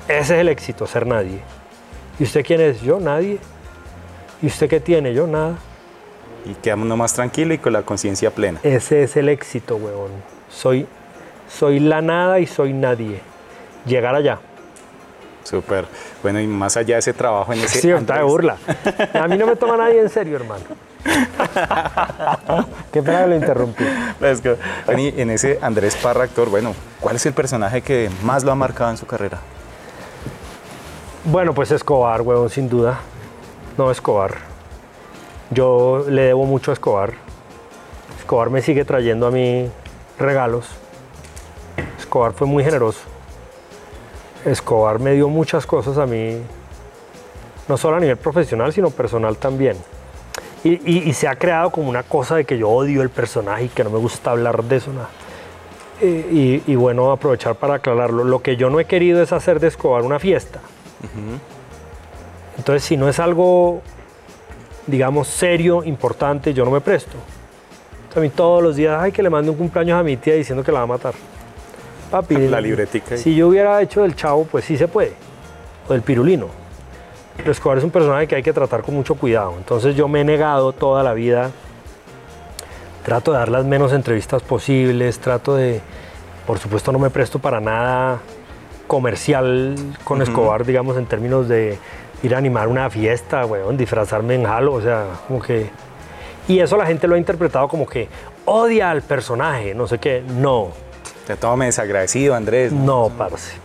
Ese 0.08 0.36
es 0.36 0.42
el 0.42 0.50
éxito, 0.50 0.86
ser 0.86 1.08
nadie. 1.08 1.40
¿Y 2.20 2.24
usted 2.24 2.46
quién 2.46 2.62
es? 2.62 2.82
Yo, 2.82 3.00
nadie. 3.00 3.40
¿Y 4.42 4.48
usted 4.48 4.70
qué 4.70 4.80
tiene? 4.80 5.13
Yo, 5.13 5.25
nada. 5.25 5.58
Y 6.46 6.54
queda 6.56 6.75
uno 6.75 6.98
más 6.98 7.13
tranquilo 7.13 7.54
y 7.54 7.58
con 7.58 7.74
la 7.74 7.84
conciencia 7.84 8.32
plena. 8.32 8.60
Ese 8.63 9.04
es 9.04 9.16
el 9.16 9.30
éxito, 9.30 9.78
huevón. 9.78 10.12
Soy 10.50 10.86
soy 11.50 11.79
la 11.79 12.01
nada 12.01 12.39
y 12.39 12.48
soy 12.48 12.74
nadie. 12.74 13.22
Llegar 13.86 14.15
allá. 14.15 14.39
Súper. 15.44 15.86
Bueno, 16.22 16.39
y 16.39 16.48
más 16.48 16.77
allá 16.77 16.96
de 16.96 17.00
ese 17.00 17.13
trabajo 17.13 17.51
en 17.53 17.60
ese... 17.63 17.82
Sí, 17.82 17.89
está 17.89 18.18
de 18.18 18.24
burla. 18.24 18.58
A 19.13 19.27
mí 19.27 19.38
no 19.38 19.48
me 19.48 19.56
toma 19.56 19.77
nadie 19.77 20.00
en 20.01 20.10
serio, 20.10 20.36
hermano. 20.36 20.63
Qué 22.91 23.01
pena 23.01 23.24
que 23.24 23.27
lo 23.27 23.36
interrumpí. 23.36 23.84
En 24.89 25.29
ese 25.29 25.58
Andrés 25.62 25.96
Parra, 25.96 26.25
actor, 26.25 26.50
bueno, 26.50 26.74
¿cuál 27.00 27.15
es 27.15 27.25
el 27.25 27.34
personaje 27.34 27.82
que 27.82 28.10
más 28.24 28.44
lo 28.44 28.51
ha 28.51 28.56
marcado 28.56 28.91
en 28.91 28.98
su 28.98 29.06
carrera? 29.06 29.39
Bueno, 31.24 31.53
pues 31.53 31.72
Escobar, 31.72 32.22
huevón, 32.22 32.50
sin 32.50 32.70
duda. 32.70 33.00
No, 33.77 33.91
Escobar. 33.91 34.36
Yo 35.51 36.06
le 36.08 36.24
debo 36.24 36.46
mucho 36.46 36.72
a 36.72 36.74
Escobar. 36.74 37.13
Escobar 38.20 38.50
me 38.50 38.62
sigue 38.62 38.86
trayendo 38.86 39.27
a 39.27 39.32
mí 39.32 39.70
regalos. 40.20 40.68
Escobar 42.10 42.34
fue 42.34 42.48
muy 42.48 42.63
generoso. 42.63 43.01
Escobar 44.44 44.98
me 44.98 45.13
dio 45.13 45.30
muchas 45.30 45.68
cosas 45.68 45.96
a 46.00 46.08
mí, 46.08 46.42
no 47.68 47.78
solo 47.78 47.98
a 47.98 48.00
nivel 48.00 48.18
profesional, 48.18 48.74
sino 48.74 48.89
personal 48.89 49.38
también. 49.38 49.78
Y, 50.63 51.13
se 51.13 51.28
ha 51.28 51.36
creado 51.36 51.70
como 51.70 51.88
una 51.88 52.01
cosa 52.01 52.36
de 52.36 52.46
que 52.46 52.58
yo 52.58 52.68
odio 52.68 53.04
el 53.04 53.12
personaje 53.12 53.66
y 53.66 53.70
que 53.70 53.84
no 53.84 53.92
me 53.92 54.00
gusta 54.00 54.32
hablar 54.32 54.63
de 54.63 54.78
eso. 54.78 54.92
Nada. 54.92 55.10
Y, 56.01 56.75
bueno, 56.75 57.12
aprovechar 57.12 57.56
para 57.56 57.75
aclararlo. 57.75 58.24
Lo 58.24 58.42
que 58.42 58.58
yo 58.58 58.72
no 58.72 58.80
he 58.80 58.86
querido 58.86 59.22
es 59.22 59.32
hacer 59.32 59.60
de 59.60 59.68
Escobar 59.68 60.01
una 60.01 60.18
fiesta. 60.18 60.60
Entonces, 62.58 62.84
si 62.84 62.98
no 62.98 63.08
es 63.08 63.20
algo, 63.20 63.82
digamos, 64.88 65.28
serio, 65.28 65.84
importante, 65.84 66.56
yo 66.56 66.66
no 66.66 66.72
me 66.72 66.82
presto. 66.82 67.18
a 68.16 68.20
mí 68.20 68.30
todos 68.30 68.63
los 68.63 68.75
días, 68.75 69.00
hay 69.00 69.12
que 69.12 69.22
le 69.22 69.30
mande 69.30 69.51
un 69.51 69.58
cumpleaños 69.58 70.00
a 70.00 70.04
mi 70.04 70.18
tía 70.18 70.34
diciendo 70.34 70.63
que 70.63 70.72
la 70.72 70.80
va 70.80 70.84
a 70.86 70.88
matar. 70.88 71.13
Papi, 72.10 72.48
la 72.48 72.60
libretica. 72.60 73.18
Si 73.18 73.36
yo 73.36 73.48
hubiera 73.50 73.82
hecho 73.82 74.01
del 74.01 74.16
chavo, 74.16 74.46
pues 74.46 74.66
sí 74.66 74.78
se 74.78 74.88
puede. 74.88 75.13
O 75.88 75.94
del 75.94 76.01
pirulino. 76.01 76.48
Escobar 77.46 77.78
es 77.78 77.84
un 77.84 77.92
personaje 77.92 78.28
que 78.28 78.36
hay 78.36 78.44
que 78.44 78.54
tratar 78.54 78.82
con 78.82 78.96
mucho 78.96 79.16
cuidado. 79.16 79.54
Entonces 79.58 79.96
yo 79.96 80.08
me 80.08 80.22
he 80.22 80.24
negado 80.24 80.74
toda 80.74 81.04
la 81.04 81.13
vida. 81.13 81.51
Trato 83.04 83.32
de 83.32 83.38
dar 83.38 83.50
las 83.50 83.66
menos 83.66 83.94
entrevistas 83.94 84.42
posibles, 84.44 85.20
trato 85.20 85.56
de, 85.56 85.82
por 86.46 86.60
supuesto 86.60 86.92
no 86.92 87.00
me 87.00 87.10
presto 87.10 87.39
para 87.39 87.60
nada 87.60 88.20
comercial 88.88 89.75
con 90.04 90.22
Escobar, 90.22 90.66
digamos, 90.66 90.98
en 90.98 91.06
términos 91.06 91.48
de 91.48 91.78
ir 92.24 92.36
a 92.36 92.38
animar 92.38 92.68
una 92.68 92.89
fiesta, 92.89 93.46
weón, 93.46 93.78
disfrazarme 93.78 94.36
en 94.36 94.46
halo, 94.46 94.74
o 94.74 94.82
sea, 94.82 95.06
como 95.28 95.42
que... 95.42 95.70
Y 96.48 96.60
eso 96.60 96.75
la 96.75 96.86
gente 96.86 97.08
lo 97.08 97.16
ha 97.16 97.18
interpretado 97.18 97.68
como 97.68 97.88
que 97.88 98.10
odia 98.46 98.89
al 98.89 99.04
personaje, 99.04 99.74
no 99.75 99.88
sé 99.88 100.00
qué. 100.00 100.24
No, 100.28 100.70
Te 101.30 101.36
todo 101.36 101.56
me 101.56 101.68
desagradecido, 101.68 102.34
Andrés. 102.34 102.72
no, 102.72 103.12
parce. 103.16 103.56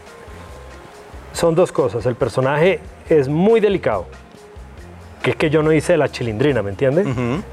Son 1.32 1.54
dos 1.54 1.72
cosas. 1.72 2.04
El 2.04 2.14
personaje 2.14 2.78
es 3.08 3.26
muy 3.26 3.58
delicado. 3.58 4.04
Que 5.22 5.30
es 5.30 5.36
que 5.36 5.48
yo 5.48 5.62
no 5.62 5.72
hice 5.72 5.96
la 5.96 6.10
chilindrina, 6.10 6.62
¿me 6.62 6.68
entiendes? 6.68 7.06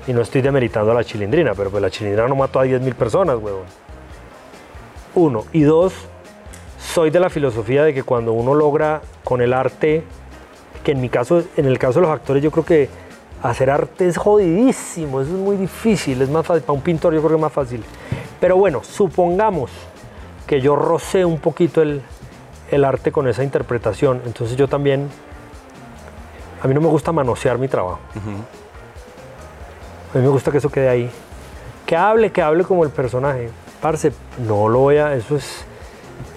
Y 0.07 0.11
no 0.11 0.19
estoy 0.19 0.41
demeritando 0.41 0.91
a 0.91 0.95
la 0.95 1.05
chilindrina, 1.05 1.53
pero 1.55 1.71
pues 1.71 1.81
la 1.81 1.89
chilindrina 1.89 2.27
no 2.27 2.35
mató 2.35 2.59
a 2.59 2.65
10.000 2.65 2.93
personas, 2.93 3.37
huevón. 3.37 3.63
Uno. 5.15 5.45
Y 5.53 5.61
dos, 5.61 5.93
soy 6.77 7.09
de 7.09 7.21
la 7.21 7.29
filosofía 7.29 7.85
de 7.85 7.93
que 7.93 8.03
cuando 8.03 8.33
uno 8.33 8.53
logra 8.53 9.01
con 9.23 9.39
el 9.39 9.53
arte, 9.53 10.03
que 10.83 10.91
en 10.91 10.99
mi 10.99 11.07
caso, 11.07 11.41
en 11.55 11.67
el 11.67 11.79
caso 11.79 12.01
de 12.01 12.07
los 12.07 12.13
actores, 12.13 12.43
yo 12.43 12.51
creo 12.51 12.65
que 12.65 12.89
hacer 13.41 13.69
arte 13.69 14.09
es 14.09 14.17
jodidísimo, 14.17 15.21
eso 15.21 15.31
es 15.31 15.39
muy 15.39 15.55
difícil, 15.55 16.21
es 16.21 16.29
más 16.29 16.45
fácil, 16.45 16.63
para 16.63 16.73
un 16.73 16.81
pintor 16.81 17.13
yo 17.13 17.21
creo 17.21 17.29
que 17.29 17.35
es 17.37 17.41
más 17.41 17.53
fácil. 17.53 17.81
Pero 18.41 18.57
bueno, 18.57 18.83
supongamos 18.83 19.71
que 20.51 20.59
yo 20.59 20.75
rocé 20.75 21.23
un 21.23 21.39
poquito 21.39 21.81
el, 21.81 22.01
el 22.71 22.83
arte 22.83 23.13
con 23.13 23.25
esa 23.25 23.41
interpretación, 23.41 24.21
entonces 24.25 24.57
yo 24.57 24.67
también, 24.67 25.07
a 26.61 26.67
mí 26.67 26.73
no 26.73 26.81
me 26.81 26.89
gusta 26.89 27.13
manosear 27.13 27.57
mi 27.57 27.69
trabajo. 27.69 27.99
A 30.13 30.17
mí 30.17 30.21
me 30.21 30.27
gusta 30.27 30.51
que 30.51 30.57
eso 30.57 30.69
quede 30.69 30.89
ahí. 30.89 31.09
Que 31.85 31.95
hable, 31.95 32.33
que 32.33 32.41
hable 32.41 32.65
como 32.65 32.83
el 32.83 32.89
personaje. 32.89 33.49
Parce, 33.81 34.11
no 34.45 34.67
lo 34.67 34.79
voy 34.79 34.97
a. 34.97 35.15
Eso 35.15 35.37
es. 35.37 35.63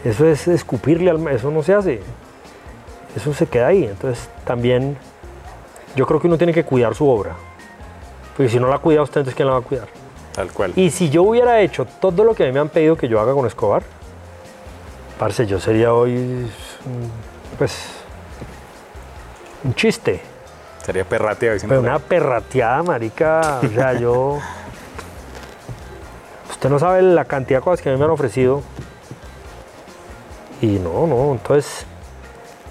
Eso 0.04 0.24
es 0.28 0.46
escupirle 0.46 1.10
al. 1.10 1.26
Eso 1.26 1.50
no 1.50 1.64
se 1.64 1.74
hace. 1.74 2.00
Eso 3.16 3.34
se 3.34 3.48
queda 3.48 3.66
ahí. 3.66 3.82
Entonces 3.82 4.30
también. 4.44 4.96
Yo 5.96 6.06
creo 6.06 6.20
que 6.20 6.28
uno 6.28 6.38
tiene 6.38 6.52
que 6.52 6.62
cuidar 6.62 6.94
su 6.94 7.08
obra. 7.08 7.34
Porque 8.36 8.48
si 8.48 8.60
no 8.60 8.68
la 8.68 8.78
cuida 8.78 9.02
usted, 9.02 9.22
entonces 9.22 9.34
¿quién 9.34 9.48
la 9.48 9.54
va 9.54 9.58
a 9.58 9.62
cuidar? 9.62 9.88
Tal 10.32 10.52
cual. 10.52 10.72
Y 10.76 10.90
si 10.90 11.10
yo 11.10 11.24
hubiera 11.24 11.60
hecho 11.62 11.84
todo 11.84 12.22
lo 12.22 12.32
que 12.36 12.44
a 12.44 12.46
mí 12.46 12.52
me 12.52 12.60
han 12.60 12.68
pedido 12.68 12.96
que 12.96 13.08
yo 13.08 13.18
haga 13.18 13.32
con 13.32 13.44
Escobar, 13.44 13.82
parce, 15.18 15.46
yo 15.46 15.60
sería 15.60 15.92
hoy. 15.92 16.50
Pues. 17.58 17.86
Un 19.62 19.74
chiste. 19.74 20.20
Sería 20.84 21.04
perrateado. 21.04 21.56
Pero 21.66 21.80
una 21.80 21.98
perrateada, 21.98 22.82
marica. 22.82 23.60
O 23.62 23.68
sea, 23.68 23.94
yo. 23.94 24.38
Usted 26.50 26.68
no 26.68 26.78
sabe 26.78 27.02
la 27.02 27.24
cantidad 27.24 27.60
de 27.60 27.64
cosas 27.64 27.82
que 27.82 27.88
a 27.88 27.92
mí 27.92 27.98
me 27.98 28.04
han 28.04 28.10
ofrecido. 28.10 28.62
Y 30.60 30.78
no, 30.78 31.06
no, 31.06 31.32
entonces. 31.32 31.86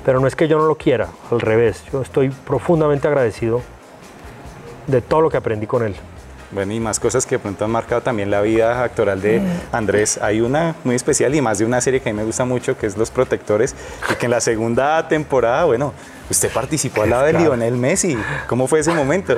Pero 0.06 0.20
no 0.20 0.28
es 0.28 0.36
que 0.36 0.48
yo 0.48 0.58
no 0.58 0.66
lo 0.66 0.76
quiera, 0.76 1.10
al 1.32 1.40
revés. 1.40 1.84
Yo 1.92 2.02
estoy 2.02 2.30
profundamente 2.30 3.08
agradecido 3.08 3.62
de 4.88 5.02
todo 5.02 5.22
lo 5.22 5.30
que 5.30 5.38
aprendí 5.38 5.66
con 5.66 5.84
él. 5.84 5.96
Bueno, 6.54 6.74
y 6.74 6.80
más 6.80 7.00
cosas 7.00 7.26
que 7.26 7.36
de 7.36 7.40
pronto 7.40 7.66
han 7.66 7.72
marcado 7.72 8.02
también 8.02 8.30
la 8.30 8.42
vida 8.42 8.84
actoral 8.84 9.22
de 9.22 9.42
Andrés. 9.72 10.20
Hay 10.22 10.42
una 10.42 10.76
muy 10.84 10.96
especial 10.96 11.34
y 11.34 11.42
más 11.42 11.58
de 11.60 11.66
una 11.66 11.82
serie 11.82 12.00
que 12.02 12.10
a 12.10 12.14
mí 12.14 12.18
me 12.18 12.26
gusta 12.26 12.46
mucho, 12.46 12.78
que 12.78 12.86
es 12.86 12.96
Los 12.98 13.10
Protectores, 13.12 13.76
y 14.12 14.16
que 14.16 14.26
en 14.26 14.32
la 14.32 14.40
segunda 14.42 15.08
temporada, 15.08 15.66
bueno, 15.66 15.94
usted 16.30 16.52
participó 16.52 17.04
al 17.04 17.10
lado 17.10 17.26
de. 17.26 17.34
Lionel 17.34 17.76
Messi. 17.76 18.18
¿Cómo 18.48 18.68
fue 18.68 18.80
ese 18.80 18.94
momento? 18.94 19.38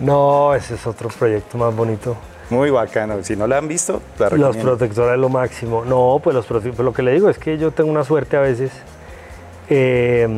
No, 0.00 0.54
ese 0.54 0.74
es 0.74 0.86
otro 0.86 1.08
proyecto 1.08 1.56
más 1.58 1.74
bonito. 1.74 2.16
Muy 2.50 2.68
bacano. 2.70 3.22
Si 3.22 3.34
no 3.34 3.46
la 3.46 3.56
han 3.58 3.68
visto, 3.68 4.02
la 4.18 4.28
Los 4.30 4.56
protectores 4.58 5.14
es 5.14 5.18
lo 5.20 5.28
máximo. 5.30 5.84
No, 5.86 6.20
pues 6.22 6.34
los 6.34 6.44
pues 6.44 6.78
lo 6.78 6.92
que 6.92 7.02
le 7.02 7.12
digo 7.12 7.30
es 7.30 7.38
que 7.38 7.56
yo 7.56 7.70
tengo 7.70 7.90
una 7.90 8.04
suerte 8.04 8.36
a 8.36 8.40
veces. 8.40 8.70
Eh, 9.70 10.28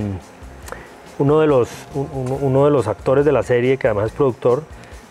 uno, 1.18 1.40
de 1.40 1.46
los, 1.46 1.68
un- 1.94 2.08
uno, 2.12 2.34
uno 2.40 2.64
de 2.66 2.70
los 2.70 2.86
actores 2.86 3.24
de 3.24 3.32
la 3.32 3.42
serie, 3.42 3.78
que 3.78 3.88
además 3.88 4.06
es 4.06 4.12
productor, 4.12 4.62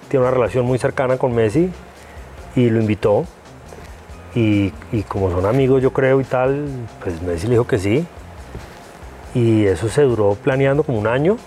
tiene 0.07 0.25
una 0.25 0.31
relación 0.31 0.65
muy 0.65 0.77
cercana 0.77 1.17
con 1.17 1.33
Messi 1.33 1.69
y 2.55 2.69
lo 2.69 2.79
invitó. 2.79 3.25
Y, 4.35 4.73
y 4.91 5.03
como 5.03 5.29
son 5.29 5.45
amigos, 5.45 5.81
yo 5.81 5.93
creo 5.93 6.19
y 6.19 6.23
tal, 6.23 6.65
pues 7.03 7.21
Messi 7.21 7.47
le 7.47 7.51
dijo 7.51 7.67
que 7.67 7.77
sí. 7.77 8.05
Y 9.35 9.65
eso 9.65 9.89
se 9.89 10.03
duró 10.03 10.35
planeando 10.35 10.83
como 10.83 10.99
un 10.99 11.07
año. 11.07 11.37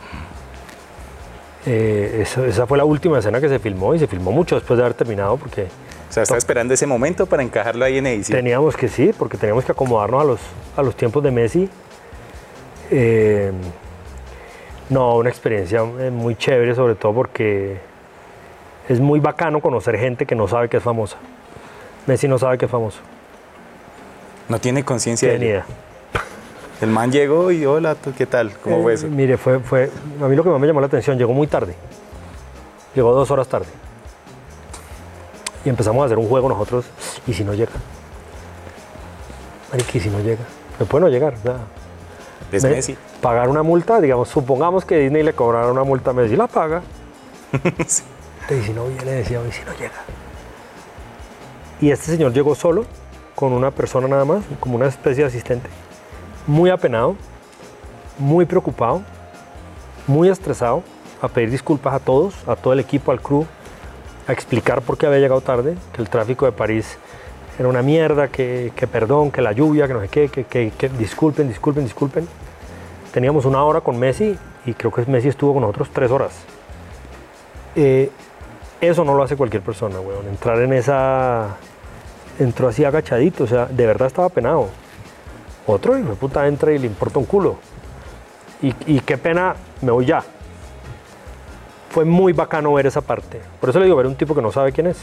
Eh, 1.66 2.24
esa 2.24 2.66
fue 2.66 2.78
la 2.78 2.84
última 2.84 3.18
escena 3.18 3.40
que 3.40 3.48
se 3.48 3.58
filmó 3.58 3.94
y 3.94 3.98
se 3.98 4.06
filmó 4.06 4.30
mucho 4.30 4.54
después 4.54 4.78
de 4.78 4.84
haber 4.84 4.94
terminado 4.94 5.36
porque 5.36 5.66
O 6.08 6.12
sea, 6.12 6.22
estaba 6.22 6.38
esperando 6.38 6.74
ese 6.74 6.86
momento 6.86 7.26
para 7.26 7.42
encajarlo 7.42 7.84
ahí 7.84 7.98
en 7.98 8.06
edición. 8.06 8.38
Teníamos 8.38 8.76
que 8.76 8.88
sí, 8.88 9.12
porque 9.16 9.36
teníamos 9.36 9.64
que 9.64 9.72
acomodarnos 9.72 10.22
a 10.22 10.24
los, 10.24 10.40
a 10.76 10.82
los 10.82 10.94
tiempos 10.96 11.24
de 11.24 11.30
Messi. 11.32 11.68
Eh, 12.92 13.50
no, 14.90 15.16
una 15.16 15.28
experiencia 15.28 15.80
eh, 15.98 16.12
muy 16.12 16.36
chévere, 16.36 16.74
sobre 16.76 16.94
todo 16.94 17.12
porque 17.12 17.78
es 18.88 19.00
muy 19.00 19.20
bacano 19.20 19.60
conocer 19.60 19.98
gente 19.98 20.26
que 20.26 20.34
no 20.34 20.46
sabe 20.48 20.68
que 20.68 20.76
es 20.78 20.82
famosa. 20.82 21.16
Messi 22.06 22.28
no 22.28 22.38
sabe 22.38 22.56
que 22.58 22.66
es 22.66 22.70
famoso. 22.70 22.98
No 24.48 24.58
tiene 24.60 24.84
conciencia 24.84 25.28
de 25.30 25.36
idea. 25.38 25.66
El 26.80 26.90
man 26.90 27.10
llegó 27.10 27.50
y 27.50 27.64
hola, 27.66 27.94
¿tú 27.94 28.12
qué 28.16 28.26
tal? 28.26 28.52
¿Cómo 28.62 28.82
fue 28.82 28.92
Eh, 28.92 28.94
eso? 28.96 29.08
Mire, 29.08 29.36
fue, 29.38 29.58
fue, 29.60 29.90
a 30.22 30.26
mí 30.28 30.36
lo 30.36 30.44
que 30.44 30.50
más 30.50 30.60
me 30.60 30.66
llamó 30.66 30.80
la 30.80 30.86
atención, 30.86 31.16
llegó 31.18 31.32
muy 31.32 31.46
tarde. 31.46 31.74
Llegó 32.94 33.12
dos 33.12 33.30
horas 33.30 33.48
tarde. 33.48 33.66
Y 35.64 35.68
empezamos 35.68 36.02
a 36.02 36.06
hacer 36.06 36.18
un 36.18 36.28
juego 36.28 36.48
nosotros, 36.48 36.84
¿y 37.26 37.32
si 37.32 37.42
no 37.44 37.54
llega? 37.54 37.72
¿y 39.92 40.00
si 40.00 40.08
no 40.10 40.20
llega? 40.20 40.44
Me 40.78 40.86
puede 40.86 41.04
no 41.04 41.10
llegar, 41.10 41.34
sea, 41.42 41.56
Es 42.52 42.62
me- 42.62 42.70
Messi. 42.70 42.96
Pagar 43.20 43.48
una 43.48 43.62
multa, 43.62 44.00
digamos, 44.00 44.28
supongamos 44.28 44.84
que 44.84 44.98
Disney 44.98 45.22
le 45.22 45.32
cobrara 45.32 45.70
una 45.72 45.82
multa 45.84 46.10
a 46.10 46.14
Messi, 46.14 46.36
la 46.36 46.46
paga. 46.46 46.82
Sí. 47.86 48.02
Y 48.50 48.62
si 48.62 48.72
no 48.72 48.86
viene, 48.86 49.10
decía, 49.12 49.40
y 49.48 49.52
si 49.52 49.64
no 49.64 49.72
llega. 49.74 50.02
Y 51.80 51.90
este 51.90 52.06
señor 52.12 52.32
llegó 52.32 52.54
solo, 52.54 52.84
con 53.34 53.52
una 53.52 53.70
persona 53.70 54.08
nada 54.08 54.24
más, 54.24 54.44
como 54.60 54.76
una 54.76 54.86
especie 54.86 55.24
de 55.24 55.28
asistente, 55.28 55.68
muy 56.46 56.70
apenado, 56.70 57.16
muy 58.18 58.46
preocupado, 58.46 59.02
muy 60.06 60.28
estresado, 60.28 60.82
a 61.20 61.28
pedir 61.28 61.50
disculpas 61.50 61.94
a 61.94 61.98
todos, 61.98 62.34
a 62.46 62.56
todo 62.56 62.72
el 62.72 62.80
equipo, 62.80 63.10
al 63.10 63.20
crew, 63.20 63.44
a 64.28 64.32
explicar 64.32 64.80
por 64.82 64.96
qué 64.96 65.06
había 65.06 65.18
llegado 65.18 65.40
tarde, 65.40 65.76
que 65.92 66.00
el 66.00 66.08
tráfico 66.08 66.46
de 66.46 66.52
París 66.52 66.98
era 67.58 67.68
una 67.68 67.82
mierda, 67.82 68.28
que, 68.28 68.72
que 68.76 68.86
perdón, 68.86 69.30
que 69.30 69.42
la 69.42 69.52
lluvia, 69.52 69.86
que 69.88 69.94
no 69.94 70.00
sé 70.00 70.08
qué, 70.08 70.28
que, 70.28 70.44
que- 70.44 70.70
que 70.70 70.88
disculpen, 70.90 71.48
disculpen, 71.48 71.84
disculpen. 71.84 72.28
Teníamos 73.12 73.44
una 73.44 73.64
hora 73.64 73.80
con 73.80 73.98
Messi 73.98 74.36
y 74.66 74.74
creo 74.74 74.92
que 74.92 75.04
Messi 75.06 75.28
estuvo 75.28 75.52
con 75.54 75.62
nosotros 75.62 75.88
tres 75.92 76.10
horas. 76.10 76.32
Eh, 77.74 78.10
eso 78.80 79.04
no 79.04 79.14
lo 79.14 79.22
hace 79.22 79.36
cualquier 79.36 79.62
persona, 79.62 80.00
weón. 80.00 80.26
Entrar 80.28 80.60
en 80.60 80.72
esa. 80.72 81.56
Entró 82.38 82.68
así 82.68 82.84
agachadito, 82.84 83.44
o 83.44 83.46
sea, 83.46 83.66
de 83.66 83.86
verdad 83.86 84.08
estaba 84.08 84.28
penado. 84.28 84.68
Otro 85.66 85.98
hijo 85.98 86.10
de 86.10 86.16
puta 86.16 86.46
entra 86.46 86.72
y 86.72 86.78
le 86.78 86.86
importa 86.86 87.18
un 87.18 87.24
culo. 87.24 87.56
Y, 88.62 88.74
y 88.86 89.00
qué 89.00 89.18
pena, 89.18 89.56
me 89.80 89.90
voy 89.90 90.06
ya. 90.06 90.22
Fue 91.90 92.04
muy 92.04 92.32
bacano 92.32 92.74
ver 92.74 92.86
esa 92.86 93.00
parte. 93.00 93.40
Por 93.60 93.70
eso 93.70 93.78
le 93.78 93.86
digo, 93.86 93.96
ver 93.96 94.06
un 94.06 94.16
tipo 94.16 94.34
que 94.34 94.42
no 94.42 94.52
sabe 94.52 94.72
quién 94.72 94.86
es. 94.88 94.98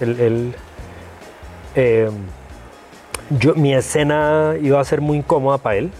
El, 0.00 0.20
el, 0.20 0.54
eh, 1.74 2.10
yo, 3.30 3.54
mi 3.54 3.74
escena 3.74 4.54
iba 4.60 4.78
a 4.78 4.84
ser 4.84 5.00
muy 5.00 5.18
incómoda 5.18 5.58
para 5.58 5.76
él. 5.76 5.90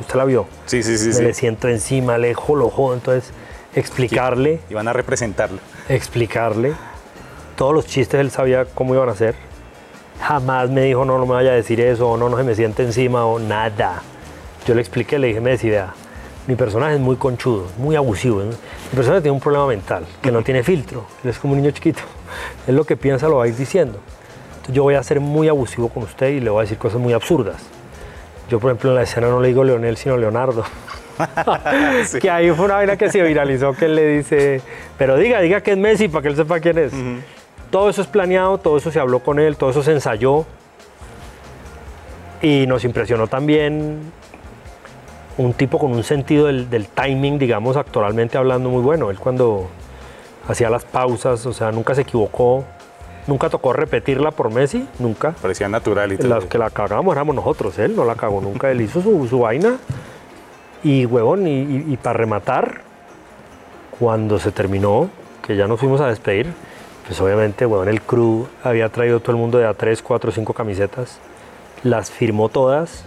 Usted 0.00 0.14
la 0.14 0.24
vio. 0.24 0.46
Sí, 0.66 0.82
sí, 0.82 0.96
sí. 0.96 1.08
Me 1.08 1.12
sí. 1.14 1.22
le 1.22 1.34
siento 1.34 1.68
encima, 1.68 2.18
le 2.18 2.28
dejo, 2.28 2.54
lo 2.54 2.70
jodo. 2.70 2.94
Entonces, 2.94 3.32
explicarle 3.74 4.60
Iban 4.70 4.88
a 4.88 4.92
representarlo. 4.92 5.58
explicarle. 5.88 6.74
Todos 7.56 7.74
los 7.74 7.86
chistes 7.86 8.20
él 8.20 8.30
sabía 8.30 8.64
cómo 8.64 8.94
iban 8.94 9.08
a 9.08 9.14
ser. 9.14 9.34
Jamás 10.20 10.70
me 10.70 10.82
dijo, 10.82 11.04
no, 11.04 11.18
no 11.18 11.26
me 11.26 11.34
vaya 11.34 11.50
a 11.50 11.54
decir 11.54 11.80
eso, 11.80 12.08
o 12.10 12.16
no, 12.16 12.28
no 12.28 12.36
se 12.36 12.44
me 12.44 12.54
siente 12.54 12.82
encima, 12.82 13.24
o 13.26 13.38
nada. 13.38 14.02
Yo 14.66 14.74
le 14.74 14.80
expliqué, 14.80 15.18
le 15.18 15.28
dije, 15.28 15.40
me 15.40 15.50
decía, 15.50 15.94
mi 16.46 16.54
personaje 16.54 16.94
es 16.94 17.00
muy 17.00 17.16
conchudo, 17.16 17.66
muy 17.78 17.96
abusivo. 17.96 18.40
¿no? 18.40 18.50
Mi 18.50 18.96
personaje 18.96 19.22
tiene 19.22 19.34
un 19.34 19.40
problema 19.40 19.66
mental, 19.66 20.06
que 20.22 20.30
no 20.30 20.42
tiene 20.42 20.62
filtro. 20.62 21.04
Él 21.24 21.30
es 21.30 21.38
como 21.38 21.54
un 21.54 21.60
niño 21.60 21.72
chiquito. 21.72 22.02
Él 22.66 22.76
lo 22.76 22.84
que 22.84 22.96
piensa 22.96 23.28
lo 23.28 23.36
va 23.36 23.44
a 23.44 23.48
ir 23.48 23.56
diciendo. 23.56 23.98
Entonces 24.52 24.74
yo 24.74 24.84
voy 24.84 24.94
a 24.94 25.02
ser 25.02 25.18
muy 25.20 25.48
abusivo 25.48 25.88
con 25.88 26.04
usted 26.04 26.28
y 26.28 26.40
le 26.40 26.50
voy 26.50 26.60
a 26.60 26.62
decir 26.62 26.78
cosas 26.78 27.00
muy 27.00 27.12
absurdas. 27.12 27.60
Yo, 28.48 28.60
por 28.60 28.70
ejemplo, 28.70 28.90
en 28.90 28.96
la 28.96 29.02
escena 29.02 29.28
no 29.28 29.40
le 29.40 29.48
digo 29.48 29.64
Leonel, 29.64 29.96
sino 29.96 30.16
Leonardo. 30.16 30.64
Sí. 32.04 32.18
Que 32.18 32.30
ahí 32.30 32.50
fue 32.50 32.64
una 32.64 32.74
vaina 32.74 32.96
que 32.96 33.10
se 33.10 33.22
viralizó 33.22 33.72
que 33.74 33.86
él 33.86 33.94
le 33.94 34.06
dice, 34.18 34.60
pero 34.98 35.16
diga, 35.16 35.40
diga 35.40 35.60
que 35.60 35.72
es 35.72 35.78
Messi 35.78 36.08
para 36.08 36.22
que 36.22 36.28
él 36.28 36.36
sepa 36.36 36.60
quién 36.60 36.78
es. 36.78 36.92
Todo 37.70 37.88
eso 37.88 38.02
es 38.02 38.08
planeado, 38.08 38.58
todo 38.58 38.76
eso 38.76 38.90
se 38.90 39.00
habló 39.00 39.20
con 39.20 39.38
él, 39.38 39.56
todo 39.56 39.70
eso 39.70 39.82
se 39.82 39.92
ensayó. 39.92 40.44
Y 42.42 42.66
nos 42.66 42.84
impresionó 42.84 43.28
también 43.28 44.00
un 45.38 45.52
tipo 45.54 45.78
con 45.78 45.92
un 45.92 46.04
sentido 46.04 46.46
del, 46.46 46.68
del 46.68 46.88
timing, 46.88 47.38
digamos, 47.38 47.76
actoralmente 47.76 48.36
hablando 48.36 48.68
muy 48.68 48.82
bueno. 48.82 49.10
Él 49.10 49.18
cuando 49.18 49.68
hacía 50.48 50.70
las 50.70 50.84
pausas, 50.84 51.46
o 51.46 51.52
sea, 51.52 51.72
nunca 51.72 51.94
se 51.94 52.02
equivocó, 52.02 52.64
nunca 53.26 53.48
tocó 53.48 53.72
repetirla 53.72 54.30
por 54.32 54.52
Messi, 54.52 54.86
nunca. 54.98 55.32
Parecía 55.40 55.68
natural 55.68 56.12
y 56.12 56.16
todo. 56.16 56.28
Los 56.28 56.44
que 56.46 56.58
la 56.58 56.70
cagamos 56.70 57.14
éramos 57.14 57.34
nosotros, 57.34 57.78
él 57.78 57.94
no 57.96 58.04
la 58.04 58.16
cagó 58.16 58.40
nunca, 58.40 58.70
él 58.70 58.80
hizo 58.80 59.00
su, 59.00 59.26
su 59.28 59.40
vaina 59.40 59.78
y 60.84 61.06
huevón, 61.06 61.46
y, 61.46 61.60
y- 61.62 61.84
y 61.92 61.96
para 61.96 62.14
rematar, 62.18 62.82
cuando 63.98 64.38
se 64.38 64.50
terminó, 64.52 65.10
que 65.46 65.56
ya 65.56 65.66
nos 65.66 65.80
fuimos 65.80 66.00
a 66.00 66.08
despedir, 66.08 66.52
pues 67.06 67.20
obviamente, 67.20 67.66
huevón, 67.66 67.88
el 67.88 68.00
crew 68.02 68.46
había 68.62 68.88
traído 68.88 69.20
todo 69.20 69.32
el 69.32 69.38
mundo 69.38 69.58
de 69.58 69.66
a 69.66 69.74
3, 69.74 70.02
4, 70.02 70.32
5 70.32 70.52
camisetas, 70.54 71.18
las 71.82 72.10
firmó 72.10 72.48
todas. 72.48 73.04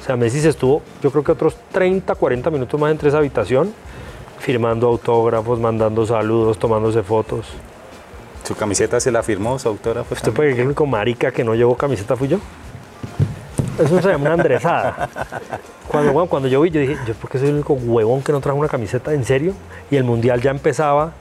O 0.00 0.04
sea, 0.04 0.16
Messi 0.16 0.40
se 0.40 0.48
estuvo, 0.50 0.82
yo 1.02 1.10
creo 1.10 1.24
que 1.24 1.32
otros 1.32 1.56
30, 1.72 2.14
40 2.14 2.50
minutos 2.50 2.80
más 2.80 2.90
entre 2.90 3.08
esa 3.08 3.18
habitación, 3.18 3.72
firmando 4.38 4.86
autógrafos, 4.88 5.58
mandando 5.60 6.06
saludos, 6.06 6.58
tomándose 6.58 7.02
fotos. 7.02 7.46
Su 8.44 8.54
camiseta 8.56 8.98
se 9.00 9.10
la 9.12 9.22
firmó, 9.22 9.58
su 9.58 9.68
autógrafo. 9.68 10.14
¿Usted 10.14 10.32
puede 10.32 10.48
creer 10.48 10.56
que 10.56 10.60
el 10.62 10.66
único 10.68 10.86
marica 10.86 11.30
que 11.30 11.44
no 11.44 11.54
llevó 11.54 11.76
camiseta 11.76 12.16
fui 12.16 12.28
yo? 12.28 12.38
Eso 13.82 14.00
se 14.02 14.08
llama 14.08 14.24
una 14.26 14.34
andresada. 14.34 15.08
Cuando, 15.88 16.12
bueno, 16.12 16.28
cuando 16.28 16.48
yo 16.48 16.60
vi, 16.60 16.70
yo 16.70 16.80
dije, 16.80 16.96
¿yo 17.06 17.14
por 17.14 17.30
qué 17.30 17.38
soy 17.38 17.48
el 17.48 17.54
único 17.54 17.72
huevón 17.74 18.22
que 18.22 18.32
no 18.32 18.40
trajo 18.40 18.58
una 18.58 18.68
camiseta? 18.68 19.12
¿En 19.12 19.24
serio? 19.24 19.54
Y 19.90 19.96
el 19.96 20.04
mundial 20.04 20.40
ya 20.40 20.50
empezaba. 20.50 21.12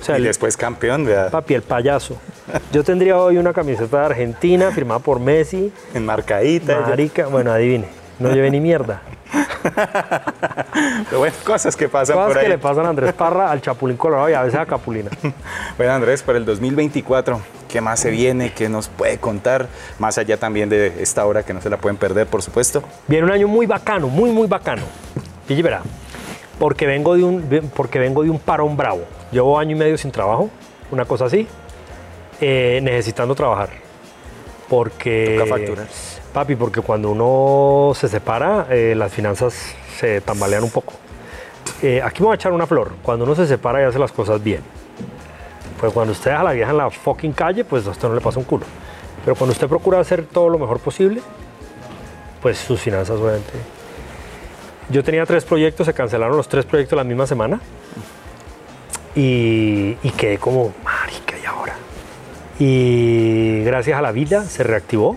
O 0.00 0.04
sea, 0.04 0.16
Y 0.16 0.22
el, 0.22 0.24
después 0.24 0.56
campeón, 0.56 1.04
vea, 1.04 1.30
papi, 1.30 1.54
el 1.54 1.62
payaso. 1.62 2.16
Yo 2.72 2.82
tendría 2.82 3.16
hoy 3.18 3.36
una 3.38 3.52
camiseta 3.52 4.00
de 4.00 4.06
Argentina 4.06 4.70
firmada 4.72 4.98
por 5.00 5.20
Messi, 5.20 5.72
enmarcadita. 5.94 6.80
ya. 6.80 6.86
marica. 6.88 7.26
Bueno, 7.28 7.52
adivine, 7.52 7.86
no 8.18 8.30
llevé 8.32 8.50
ni 8.50 8.60
mierda. 8.60 9.02
Pero 9.62 11.18
bueno, 11.18 11.34
cosas 11.44 11.76
que 11.76 11.88
pasan 11.88 12.16
Cosas 12.16 12.28
por 12.32 12.38
que 12.40 12.46
ahí. 12.46 12.48
le 12.52 12.58
pasan 12.58 12.84
a 12.86 12.88
Andrés 12.88 13.12
Parra, 13.12 13.50
al 13.50 13.60
Chapulín 13.62 13.96
Colorado 13.96 14.28
y 14.28 14.32
a 14.34 14.42
veces 14.42 14.58
a 14.58 14.66
Capulina. 14.66 15.10
Bueno, 15.76 15.92
Andrés, 15.94 16.22
para 16.22 16.36
el 16.38 16.44
2024, 16.44 17.40
¿qué 17.72 17.80
más 17.80 18.00
se 18.00 18.10
viene? 18.10 18.52
¿Qué 18.52 18.68
nos 18.68 18.88
puede 18.88 19.16
contar? 19.16 19.66
Más 19.98 20.18
allá 20.18 20.36
también 20.36 20.68
de 20.68 20.92
esta 21.00 21.24
hora 21.24 21.42
que 21.42 21.54
no 21.54 21.62
se 21.62 21.70
la 21.70 21.78
pueden 21.78 21.96
perder, 21.96 22.26
por 22.26 22.42
supuesto. 22.42 22.82
Viene 23.08 23.24
un 23.24 23.32
año 23.32 23.48
muy 23.48 23.64
bacano, 23.64 24.08
muy, 24.08 24.30
muy 24.30 24.46
bacano. 24.46 24.82
Pille, 25.48 25.62
verá. 25.62 25.80
Porque 26.58 26.86
vengo, 26.86 27.16
de 27.16 27.24
un, 27.24 27.70
porque 27.74 27.98
vengo 27.98 28.22
de 28.22 28.30
un 28.30 28.38
parón 28.38 28.76
bravo. 28.76 29.04
Llevo 29.32 29.58
año 29.58 29.74
y 29.74 29.78
medio 29.78 29.96
sin 29.96 30.12
trabajo, 30.12 30.50
una 30.90 31.06
cosa 31.06 31.24
así, 31.24 31.48
eh, 32.42 32.78
necesitando 32.82 33.34
trabajar. 33.34 33.70
Porque. 34.68 35.36
Toca 35.38 35.48
facturar. 35.48 35.86
Papi, 36.34 36.56
porque 36.56 36.82
cuando 36.82 37.10
uno 37.10 37.94
se 37.94 38.08
separa, 38.08 38.66
eh, 38.70 38.94
las 38.94 39.10
finanzas 39.12 39.54
se 39.98 40.20
tambalean 40.20 40.62
un 40.62 40.70
poco. 40.70 40.92
Eh, 41.80 42.02
aquí 42.04 42.20
me 42.20 42.26
voy 42.26 42.34
a 42.34 42.36
echar 42.36 42.52
una 42.52 42.66
flor. 42.66 42.92
Cuando 43.02 43.24
uno 43.24 43.34
se 43.34 43.46
separa 43.46 43.80
y 43.80 43.84
hace 43.84 43.98
las 43.98 44.12
cosas 44.12 44.42
bien. 44.42 44.60
Pues 45.82 45.92
cuando 45.92 46.12
usted 46.12 46.30
deja 46.30 46.42
a 46.42 46.44
la 46.44 46.52
vieja 46.52 46.70
en 46.70 46.76
la 46.76 46.90
fucking 46.90 47.32
calle, 47.32 47.64
pues 47.64 47.84
a 47.88 47.90
usted 47.90 48.06
no 48.06 48.14
le 48.14 48.20
pasa 48.20 48.38
un 48.38 48.44
culo. 48.44 48.64
Pero 49.24 49.34
cuando 49.34 49.50
usted 49.50 49.66
procura 49.66 49.98
hacer 49.98 50.24
todo 50.24 50.48
lo 50.48 50.56
mejor 50.56 50.78
posible, 50.78 51.20
pues 52.40 52.56
sus 52.56 52.78
finanzas 52.78 53.18
obviamente. 53.18 53.50
Yo 54.90 55.02
tenía 55.02 55.26
tres 55.26 55.44
proyectos, 55.44 55.86
se 55.86 55.92
cancelaron 55.92 56.36
los 56.36 56.46
tres 56.46 56.66
proyectos 56.66 56.96
la 56.96 57.02
misma 57.02 57.26
semana 57.26 57.60
y, 59.16 59.94
quedé 60.16 60.38
como, 60.38 60.72
marica, 60.84 61.36
¿y 61.42 61.46
ahora? 61.46 61.74
Y 62.60 63.64
gracias 63.64 63.98
a 63.98 64.02
la 64.02 64.12
vida 64.12 64.44
se 64.44 64.62
reactivó. 64.62 65.16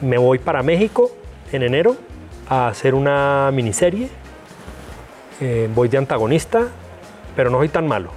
Me 0.00 0.18
voy 0.18 0.40
para 0.40 0.64
México 0.64 1.12
en 1.52 1.62
enero 1.62 1.94
a 2.48 2.66
hacer 2.66 2.92
una 2.92 3.52
miniserie. 3.52 4.08
Eh, 5.40 5.70
voy 5.72 5.86
de 5.86 5.98
antagonista, 5.98 6.66
pero 7.36 7.50
no 7.50 7.58
soy 7.58 7.68
tan 7.68 7.86
malo. 7.86 8.10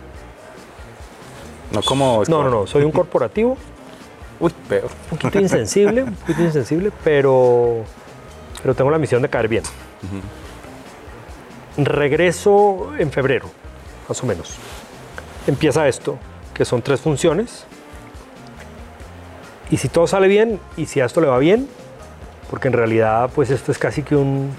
No 1.71 1.81
como... 1.81 2.23
No, 2.27 2.43
no, 2.43 2.49
no, 2.49 2.67
soy 2.67 2.83
un 2.83 2.91
corporativo 2.91 3.57
Uy, 4.39 4.51
peor. 4.67 4.89
un 5.11 5.17
poquito 5.17 5.39
insensible, 5.39 6.03
un 6.03 6.15
poquito 6.15 6.41
insensible, 6.41 6.91
pero, 7.03 7.83
pero 8.61 8.73
tengo 8.73 8.89
la 8.91 8.97
misión 8.97 9.21
de 9.21 9.29
caer 9.29 9.47
bien. 9.47 9.63
Regreso 11.77 12.91
en 12.97 13.11
febrero, 13.11 13.49
más 14.09 14.21
o 14.23 14.25
menos. 14.25 14.55
Empieza 15.47 15.87
esto, 15.87 16.17
que 16.53 16.65
son 16.65 16.81
tres 16.81 16.99
funciones. 17.01 17.65
Y 19.69 19.77
si 19.77 19.87
todo 19.87 20.05
sale 20.05 20.27
bien, 20.27 20.59
y 20.75 20.85
si 20.87 20.99
a 20.99 21.05
esto 21.05 21.21
le 21.21 21.27
va 21.27 21.37
bien, 21.39 21.67
porque 22.49 22.67
en 22.67 22.73
realidad 22.73 23.29
pues 23.33 23.49
esto 23.51 23.71
es 23.71 23.77
casi 23.77 24.03
que 24.03 24.15
un- 24.17 24.51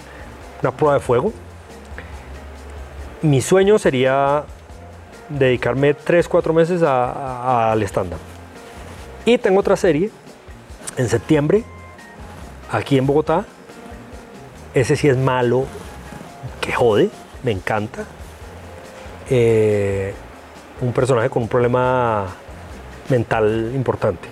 una 0.63 0.71
prueba 0.71 0.95
de 0.95 1.01
fuego, 1.01 1.33
mi 3.21 3.41
sueño 3.43 3.79
sería 3.79 4.45
dedicarme 5.39 5.95
tres, 5.95 6.29
cuatro 6.29 6.53
meses 6.53 6.83
a- 6.83 7.11
a- 7.13 7.73
al 7.73 7.83
stand-up. 7.83 8.19
Y 9.25 9.39
tengo 9.39 9.61
otra 9.61 9.77
serie 9.77 10.11
en 10.97 11.09
septiembre, 11.09 11.65
aquí 12.71 12.99
en 12.99 13.07
Bogotá. 13.07 13.45
Ese 14.75 14.97
sí 14.97 15.09
es 15.09 15.17
malo, 15.17 15.67
que 16.61 16.73
jode, 16.73 17.11
me 17.43 17.51
encanta. 17.53 18.05
Eh, 19.31 20.15
un 20.81 20.93
personaje 20.93 21.31
con 21.31 21.43
un 21.45 21.49
problema 21.49 22.27
mental 23.09 23.73
importante. 23.75 24.29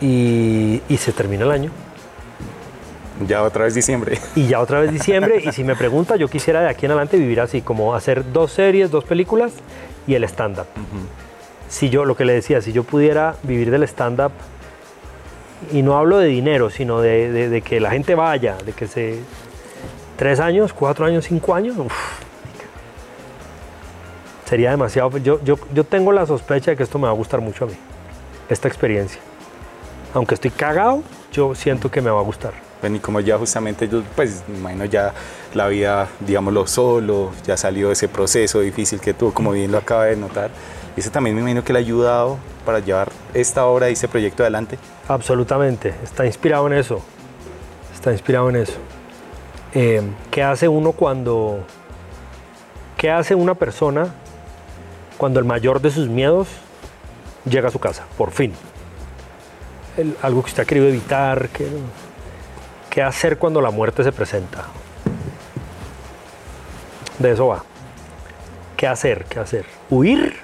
Y 0.00 0.80
se 0.98 1.12
termina 1.12 1.44
el 1.44 1.50
año. 1.50 1.70
Ya 3.26 3.42
otra 3.42 3.64
vez 3.64 3.74
diciembre. 3.74 4.18
Y 4.36 4.46
ya 4.46 4.60
otra 4.60 4.80
vez 4.80 4.92
diciembre. 4.92 5.42
y 5.44 5.52
si 5.52 5.64
me 5.64 5.74
pregunta, 5.74 6.16
yo 6.16 6.28
quisiera 6.28 6.60
de 6.60 6.68
aquí 6.68 6.86
en 6.86 6.92
adelante 6.92 7.16
vivir 7.16 7.40
así, 7.40 7.62
como 7.62 7.94
hacer 7.94 8.32
dos 8.32 8.52
series, 8.52 8.90
dos 8.90 9.04
películas 9.04 9.52
y 10.06 10.14
el 10.14 10.24
stand-up. 10.24 10.66
Si 11.68 11.90
yo, 11.90 12.04
lo 12.04 12.16
que 12.16 12.24
le 12.24 12.32
decía, 12.34 12.62
si 12.62 12.72
yo 12.72 12.84
pudiera 12.84 13.34
vivir 13.42 13.70
del 13.70 13.82
stand-up, 13.82 14.32
y 15.72 15.82
no 15.82 15.98
hablo 15.98 16.18
de 16.18 16.28
dinero, 16.28 16.70
sino 16.70 17.00
de, 17.00 17.32
de- 17.32 17.48
de 17.48 17.62
que 17.62 17.80
la 17.80 17.90
gente 17.90 18.14
vaya, 18.14 18.56
de 18.64 18.72
que 18.72 18.86
se... 18.86 19.18
Tres 20.16 20.38
años, 20.40 20.72
cuatro 20.72 21.04
años, 21.04 21.24
cinco 21.26 21.54
años, 21.54 21.76
uf, 21.76 21.92
sería 24.44 24.70
demasiado. 24.70 25.16
Yo, 25.18 25.42
yo, 25.44 25.58
yo 25.74 25.84
tengo 25.84 26.12
la 26.12 26.26
sospecha 26.26 26.70
de 26.70 26.76
que 26.76 26.82
esto 26.82 26.98
me 26.98 27.04
va 27.04 27.10
a 27.10 27.14
gustar 27.14 27.40
mucho 27.40 27.64
a 27.64 27.68
mí, 27.68 27.74
esta 28.48 28.68
experiencia. 28.68 29.20
Aunque 30.14 30.34
estoy 30.34 30.50
cagado, 30.50 31.02
yo 31.32 31.54
siento 31.54 31.90
que 31.90 32.00
me 32.00 32.10
va 32.10 32.20
a 32.20 32.24
gustar. 32.24 32.52
Bueno, 32.80 32.96
y 32.96 33.00
como 33.00 33.20
ya 33.20 33.36
justamente 33.38 33.88
yo, 33.88 34.02
pues, 34.14 34.42
me 34.48 34.58
imagino 34.58 34.84
ya 34.84 35.12
la 35.54 35.66
vida, 35.68 36.08
digámoslo, 36.20 36.66
solo, 36.66 37.32
ya 37.44 37.56
salió 37.56 37.90
ese 37.90 38.06
proceso 38.08 38.60
difícil 38.60 39.00
que 39.00 39.14
tuvo, 39.14 39.32
como 39.34 39.50
bien 39.52 39.72
lo 39.72 39.78
acaba 39.78 40.04
de 40.04 40.16
notar. 40.16 40.50
Eso 40.96 41.10
también 41.10 41.34
me 41.34 41.40
imagino 41.42 41.64
que 41.64 41.72
le 41.72 41.78
ha 41.78 41.82
ayudado 41.82 42.38
para 42.64 42.78
llevar 42.80 43.10
esta 43.34 43.64
obra 43.66 43.88
y 43.90 43.94
este 43.94 44.08
proyecto 44.08 44.42
adelante. 44.42 44.78
Absolutamente, 45.08 45.94
está 46.04 46.24
inspirado 46.26 46.66
en 46.68 46.74
eso. 46.74 47.00
Está 47.94 48.12
inspirado 48.12 48.48
en 48.50 48.56
eso. 48.56 48.74
Eh, 49.74 50.02
¿Qué 50.30 50.42
hace 50.42 50.68
uno 50.68 50.92
cuando... 50.92 51.60
¿Qué 52.96 53.10
hace 53.10 53.34
una 53.34 53.54
persona 53.54 54.12
cuando 55.16 55.38
el 55.40 55.44
mayor 55.44 55.80
de 55.80 55.90
sus 55.90 56.08
miedos 56.08 56.48
llega 57.44 57.68
a 57.68 57.70
su 57.72 57.78
casa, 57.78 58.04
por 58.16 58.30
fin? 58.32 58.52
Algo 60.22 60.42
que 60.42 60.48
usted 60.48 60.62
ha 60.62 60.66
querido 60.66 60.86
evitar. 60.86 61.48
que- 61.48 61.68
¿Qué 62.98 63.04
hacer 63.04 63.38
cuando 63.38 63.60
la 63.60 63.70
muerte 63.70 64.02
se 64.02 64.10
presenta? 64.10 64.64
De 67.20 67.30
eso 67.30 67.46
va. 67.46 67.62
¿Qué 68.76 68.88
hacer? 68.88 69.24
¿Qué 69.26 69.38
hacer? 69.38 69.66
¿Huir? 69.88 70.36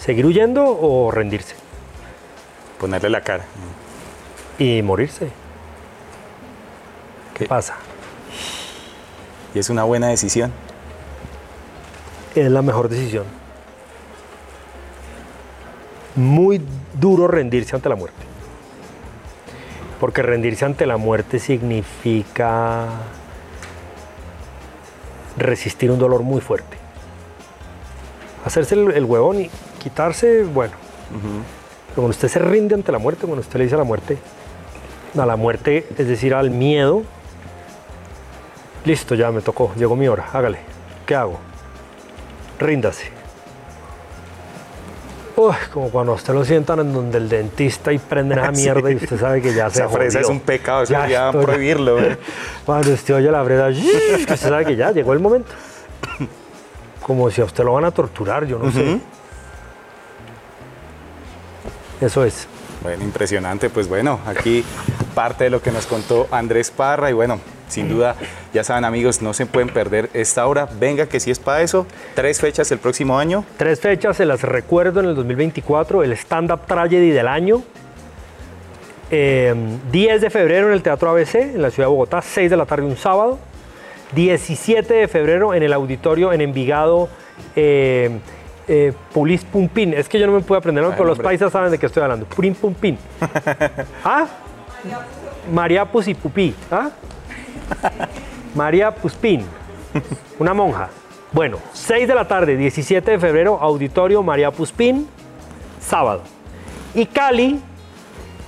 ¿Seguir 0.00 0.26
huyendo 0.26 0.64
o 0.66 1.12
rendirse? 1.12 1.54
Ponerle 2.80 3.08
la 3.10 3.20
cara. 3.20 3.44
y 4.58 4.82
morirse. 4.82 5.30
¿Qué 7.34 7.44
Ok. 7.44 7.50
pasa? 7.50 7.76
Y 9.54 9.60
es 9.60 9.70
una 9.70 9.84
buena 9.84 10.08
decisión. 10.08 10.50
Es 12.34 12.50
la 12.50 12.62
mejor 12.62 12.88
decisión. 12.88 13.26
Muy 16.16 16.60
duro 16.94 17.28
rendirse 17.28 17.76
ante 17.76 17.88
la 17.88 17.94
muerte. 17.94 18.27
Porque 20.00 20.22
rendirse 20.22 20.64
ante 20.64 20.86
la 20.86 20.96
muerte 20.96 21.38
significa 21.38 22.86
resistir 25.36 25.90
un 25.90 25.98
dolor 25.98 26.22
muy 26.22 26.40
fuerte. 26.40 26.76
Hacerse 28.44 28.74
el, 28.74 28.92
el 28.92 29.04
huevón 29.04 29.40
y 29.40 29.50
quitarse, 29.78 30.44
bueno. 30.44 30.74
Pero 31.10 31.94
cuando 31.94 32.10
usted 32.10 32.28
se 32.28 32.38
rinde 32.38 32.74
ante 32.74 32.92
la 32.92 32.98
muerte, 32.98 33.22
cuando 33.26 33.40
usted 33.40 33.58
le 33.58 33.64
dice 33.64 33.74
a 33.74 33.78
la 33.78 33.84
muerte, 33.84 34.18
a 35.16 35.26
la 35.26 35.36
muerte, 35.36 35.86
es 35.96 36.06
decir, 36.06 36.34
al 36.34 36.50
miedo, 36.50 37.02
listo, 38.84 39.14
ya 39.14 39.32
me 39.32 39.40
tocó, 39.40 39.72
llegó 39.76 39.96
mi 39.96 40.06
hora, 40.06 40.26
hágale, 40.32 40.58
¿qué 41.06 41.14
hago? 41.14 41.38
Ríndase. 42.58 43.17
Uy, 45.40 45.54
como 45.72 45.88
cuando 45.90 46.14
usted 46.14 46.34
lo 46.34 46.44
sientan 46.44 46.80
en 46.80 46.92
donde 46.92 47.16
el 47.18 47.28
dentista 47.28 47.92
y 47.92 47.98
prenden 47.98 48.38
esa 48.40 48.50
mierda 48.52 48.90
y 48.90 48.96
usted 48.96 49.18
sabe 49.20 49.40
que 49.40 49.54
ya 49.54 49.70
se 49.70 49.80
Esa 49.80 49.88
fresa 49.88 50.20
es 50.20 50.28
un 50.28 50.40
pecado, 50.40 50.82
eso 50.82 50.92
Ya 50.92 51.06
ya 51.08 51.26
estoy- 51.30 51.44
prohibirlo. 51.44 51.96
Cuando 52.66 52.92
usted 52.92 53.14
oye 53.14 53.30
la 53.30 53.44
fresa, 53.44 53.68
usted 53.68 54.36
sabe 54.36 54.64
que 54.64 54.76
ya 54.76 54.90
llegó 54.90 55.12
el 55.12 55.20
momento. 55.20 55.50
Como 57.02 57.30
si 57.30 57.40
a 57.40 57.44
usted 57.44 57.64
lo 57.64 57.72
van 57.74 57.84
a 57.84 57.90
torturar, 57.92 58.44
yo 58.46 58.58
no 58.58 58.70
sé. 58.72 59.00
Eso 62.00 62.24
es. 62.24 62.46
Bueno, 62.82 63.02
impresionante. 63.04 63.70
Pues 63.70 63.88
bueno, 63.88 64.20
aquí 64.26 64.64
parte 65.14 65.44
de 65.44 65.50
lo 65.50 65.62
que 65.62 65.70
nos 65.72 65.86
contó 65.86 66.26
Andrés 66.30 66.70
Parra 66.70 67.10
y 67.10 67.12
bueno, 67.12 67.40
sin 67.68 67.88
duda, 67.88 68.16
ya 68.52 68.64
saben 68.64 68.84
amigos, 68.84 69.22
no 69.22 69.32
se 69.34 69.46
pueden 69.46 69.68
perder 69.68 70.10
esta 70.14 70.46
hora. 70.46 70.68
Venga, 70.78 71.06
que 71.06 71.20
si 71.20 71.30
es 71.30 71.38
para 71.38 71.62
eso. 71.62 71.86
Tres 72.14 72.40
fechas 72.40 72.70
el 72.72 72.78
próximo 72.78 73.18
año. 73.18 73.44
Tres 73.56 73.80
fechas, 73.80 74.16
se 74.16 74.24
las 74.24 74.42
recuerdo 74.42 75.00
en 75.00 75.06
el 75.06 75.14
2024, 75.14 76.02
el 76.02 76.12
stand-up 76.12 76.66
tragedy 76.66 77.10
del 77.10 77.28
año. 77.28 77.62
Eh, 79.10 79.54
10 79.90 80.20
de 80.20 80.30
febrero 80.30 80.68
en 80.68 80.74
el 80.74 80.82
Teatro 80.82 81.10
ABC, 81.10 81.36
en 81.36 81.62
la 81.62 81.70
ciudad 81.70 81.88
de 81.88 81.92
Bogotá, 81.92 82.20
6 82.20 82.50
de 82.50 82.56
la 82.56 82.66
tarde 82.66 82.84
un 82.84 82.96
sábado. 82.96 83.38
17 84.14 84.94
de 84.94 85.08
febrero 85.08 85.54
en 85.54 85.62
el 85.62 85.72
auditorio 85.72 86.32
en 86.32 86.40
Envigado, 86.40 87.08
eh, 87.54 88.18
eh, 88.66 88.92
Pulis 89.12 89.44
Pumpín. 89.44 89.92
Es 89.94 90.08
que 90.08 90.18
yo 90.18 90.26
no 90.26 90.32
me 90.32 90.40
puedo 90.40 90.58
aprender, 90.58 90.82
¿no? 90.82 90.90
Ay, 90.90 90.94
pero 90.96 91.08
los 91.08 91.18
paisas 91.18 91.52
saben 91.52 91.70
de 91.70 91.78
qué 91.78 91.86
estoy 91.86 92.02
hablando. 92.02 92.26
Purín 92.26 92.54
Pumpín. 92.54 92.98
¿Ah? 94.04 94.26
María 95.52 95.84
Pusipupí. 95.84 96.54
¿Ah? 96.70 96.90
María 98.54 98.94
Puspín, 98.94 99.44
una 100.38 100.54
monja. 100.54 100.88
Bueno, 101.32 101.58
6 101.72 102.08
de 102.08 102.14
la 102.14 102.26
tarde, 102.26 102.56
17 102.56 103.10
de 103.10 103.18
febrero, 103.18 103.58
Auditorio 103.60 104.22
María 104.22 104.50
Puspín, 104.50 105.08
sábado. 105.80 106.22
Y 106.94 107.06
Cali, 107.06 107.60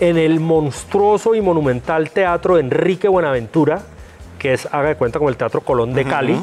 en 0.01 0.17
el 0.17 0.41
monstruoso 0.41 1.35
y 1.35 1.41
monumental 1.41 2.11
Teatro 2.11 2.59
Enrique 2.59 3.07
Buenaventura, 3.07 3.83
que 4.39 4.55
es, 4.55 4.67
haga 4.73 4.89
de 4.89 4.97
cuenta, 4.97 5.19
como 5.19 5.29
el 5.29 5.37
Teatro 5.37 5.61
Colón 5.61 5.93
de 5.93 6.05
Cali, 6.07 6.41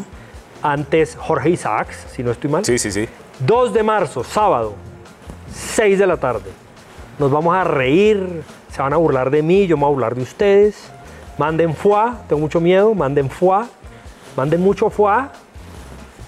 antes 0.61 1.15
Jorge 1.15 1.49
Isaacs, 1.49 2.07
si 2.11 2.23
no 2.23 2.31
estoy 2.31 2.51
mal. 2.51 2.63
Sí, 2.63 2.77
sí, 2.77 2.91
sí. 2.91 3.07
2 3.39 3.73
de 3.73 3.83
marzo, 3.83 4.23
sábado, 4.23 4.75
6 5.53 5.97
de 5.97 6.07
la 6.07 6.17
tarde. 6.17 6.51
Nos 7.17 7.31
vamos 7.31 7.55
a 7.55 7.63
reír, 7.63 8.43
se 8.71 8.81
van 8.81 8.93
a 8.93 8.97
burlar 8.97 9.31
de 9.31 9.41
mí, 9.41 9.65
yo 9.65 9.75
me 9.75 9.81
voy 9.81 9.89
a 9.89 9.93
burlar 9.93 10.15
de 10.15 10.21
ustedes. 10.21 10.91
Manden 11.37 11.75
fuá, 11.75 12.19
tengo 12.27 12.39
mucho 12.41 12.59
miedo, 12.59 12.93
manden 12.95 13.29
fuá, 13.29 13.67
manden 14.35 14.59
mucho 14.61 14.89
fuá 14.89 15.31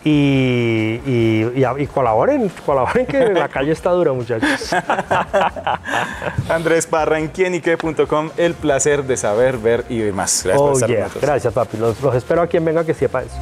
y, 0.03 1.01
y- 1.05 1.51
y- 1.55 1.81
y 1.81 1.87
colaboren, 1.87 2.49
colaboren 2.65 3.05
que 3.05 3.33
la 3.33 3.49
calle 3.49 3.71
está 3.71 3.89
dura, 3.91 4.13
muchachos. 4.13 4.71
Andrés 6.49 6.85
Parra 6.87 7.19
en 7.19 7.27
quienique.com. 7.27 8.29
El 8.37 8.53
placer 8.53 9.03
de 9.03 9.17
saber, 9.17 9.57
ver 9.57 9.85
y 9.89 9.99
ver 10.01 10.13
más. 10.13 10.43
Gracias 10.43 10.61
por 10.61 10.69
Oh, 10.69 10.73
estar 10.73 10.89
yeah. 10.89 11.07
Gracias, 11.21 11.53
papi. 11.53 11.77
Los, 11.77 11.99
los 12.01 12.15
espero 12.15 12.41
a 12.43 12.47
quien 12.47 12.63
venga 12.63 12.83
que 12.85 12.93
sepa 12.93 13.23
eso. 13.23 13.37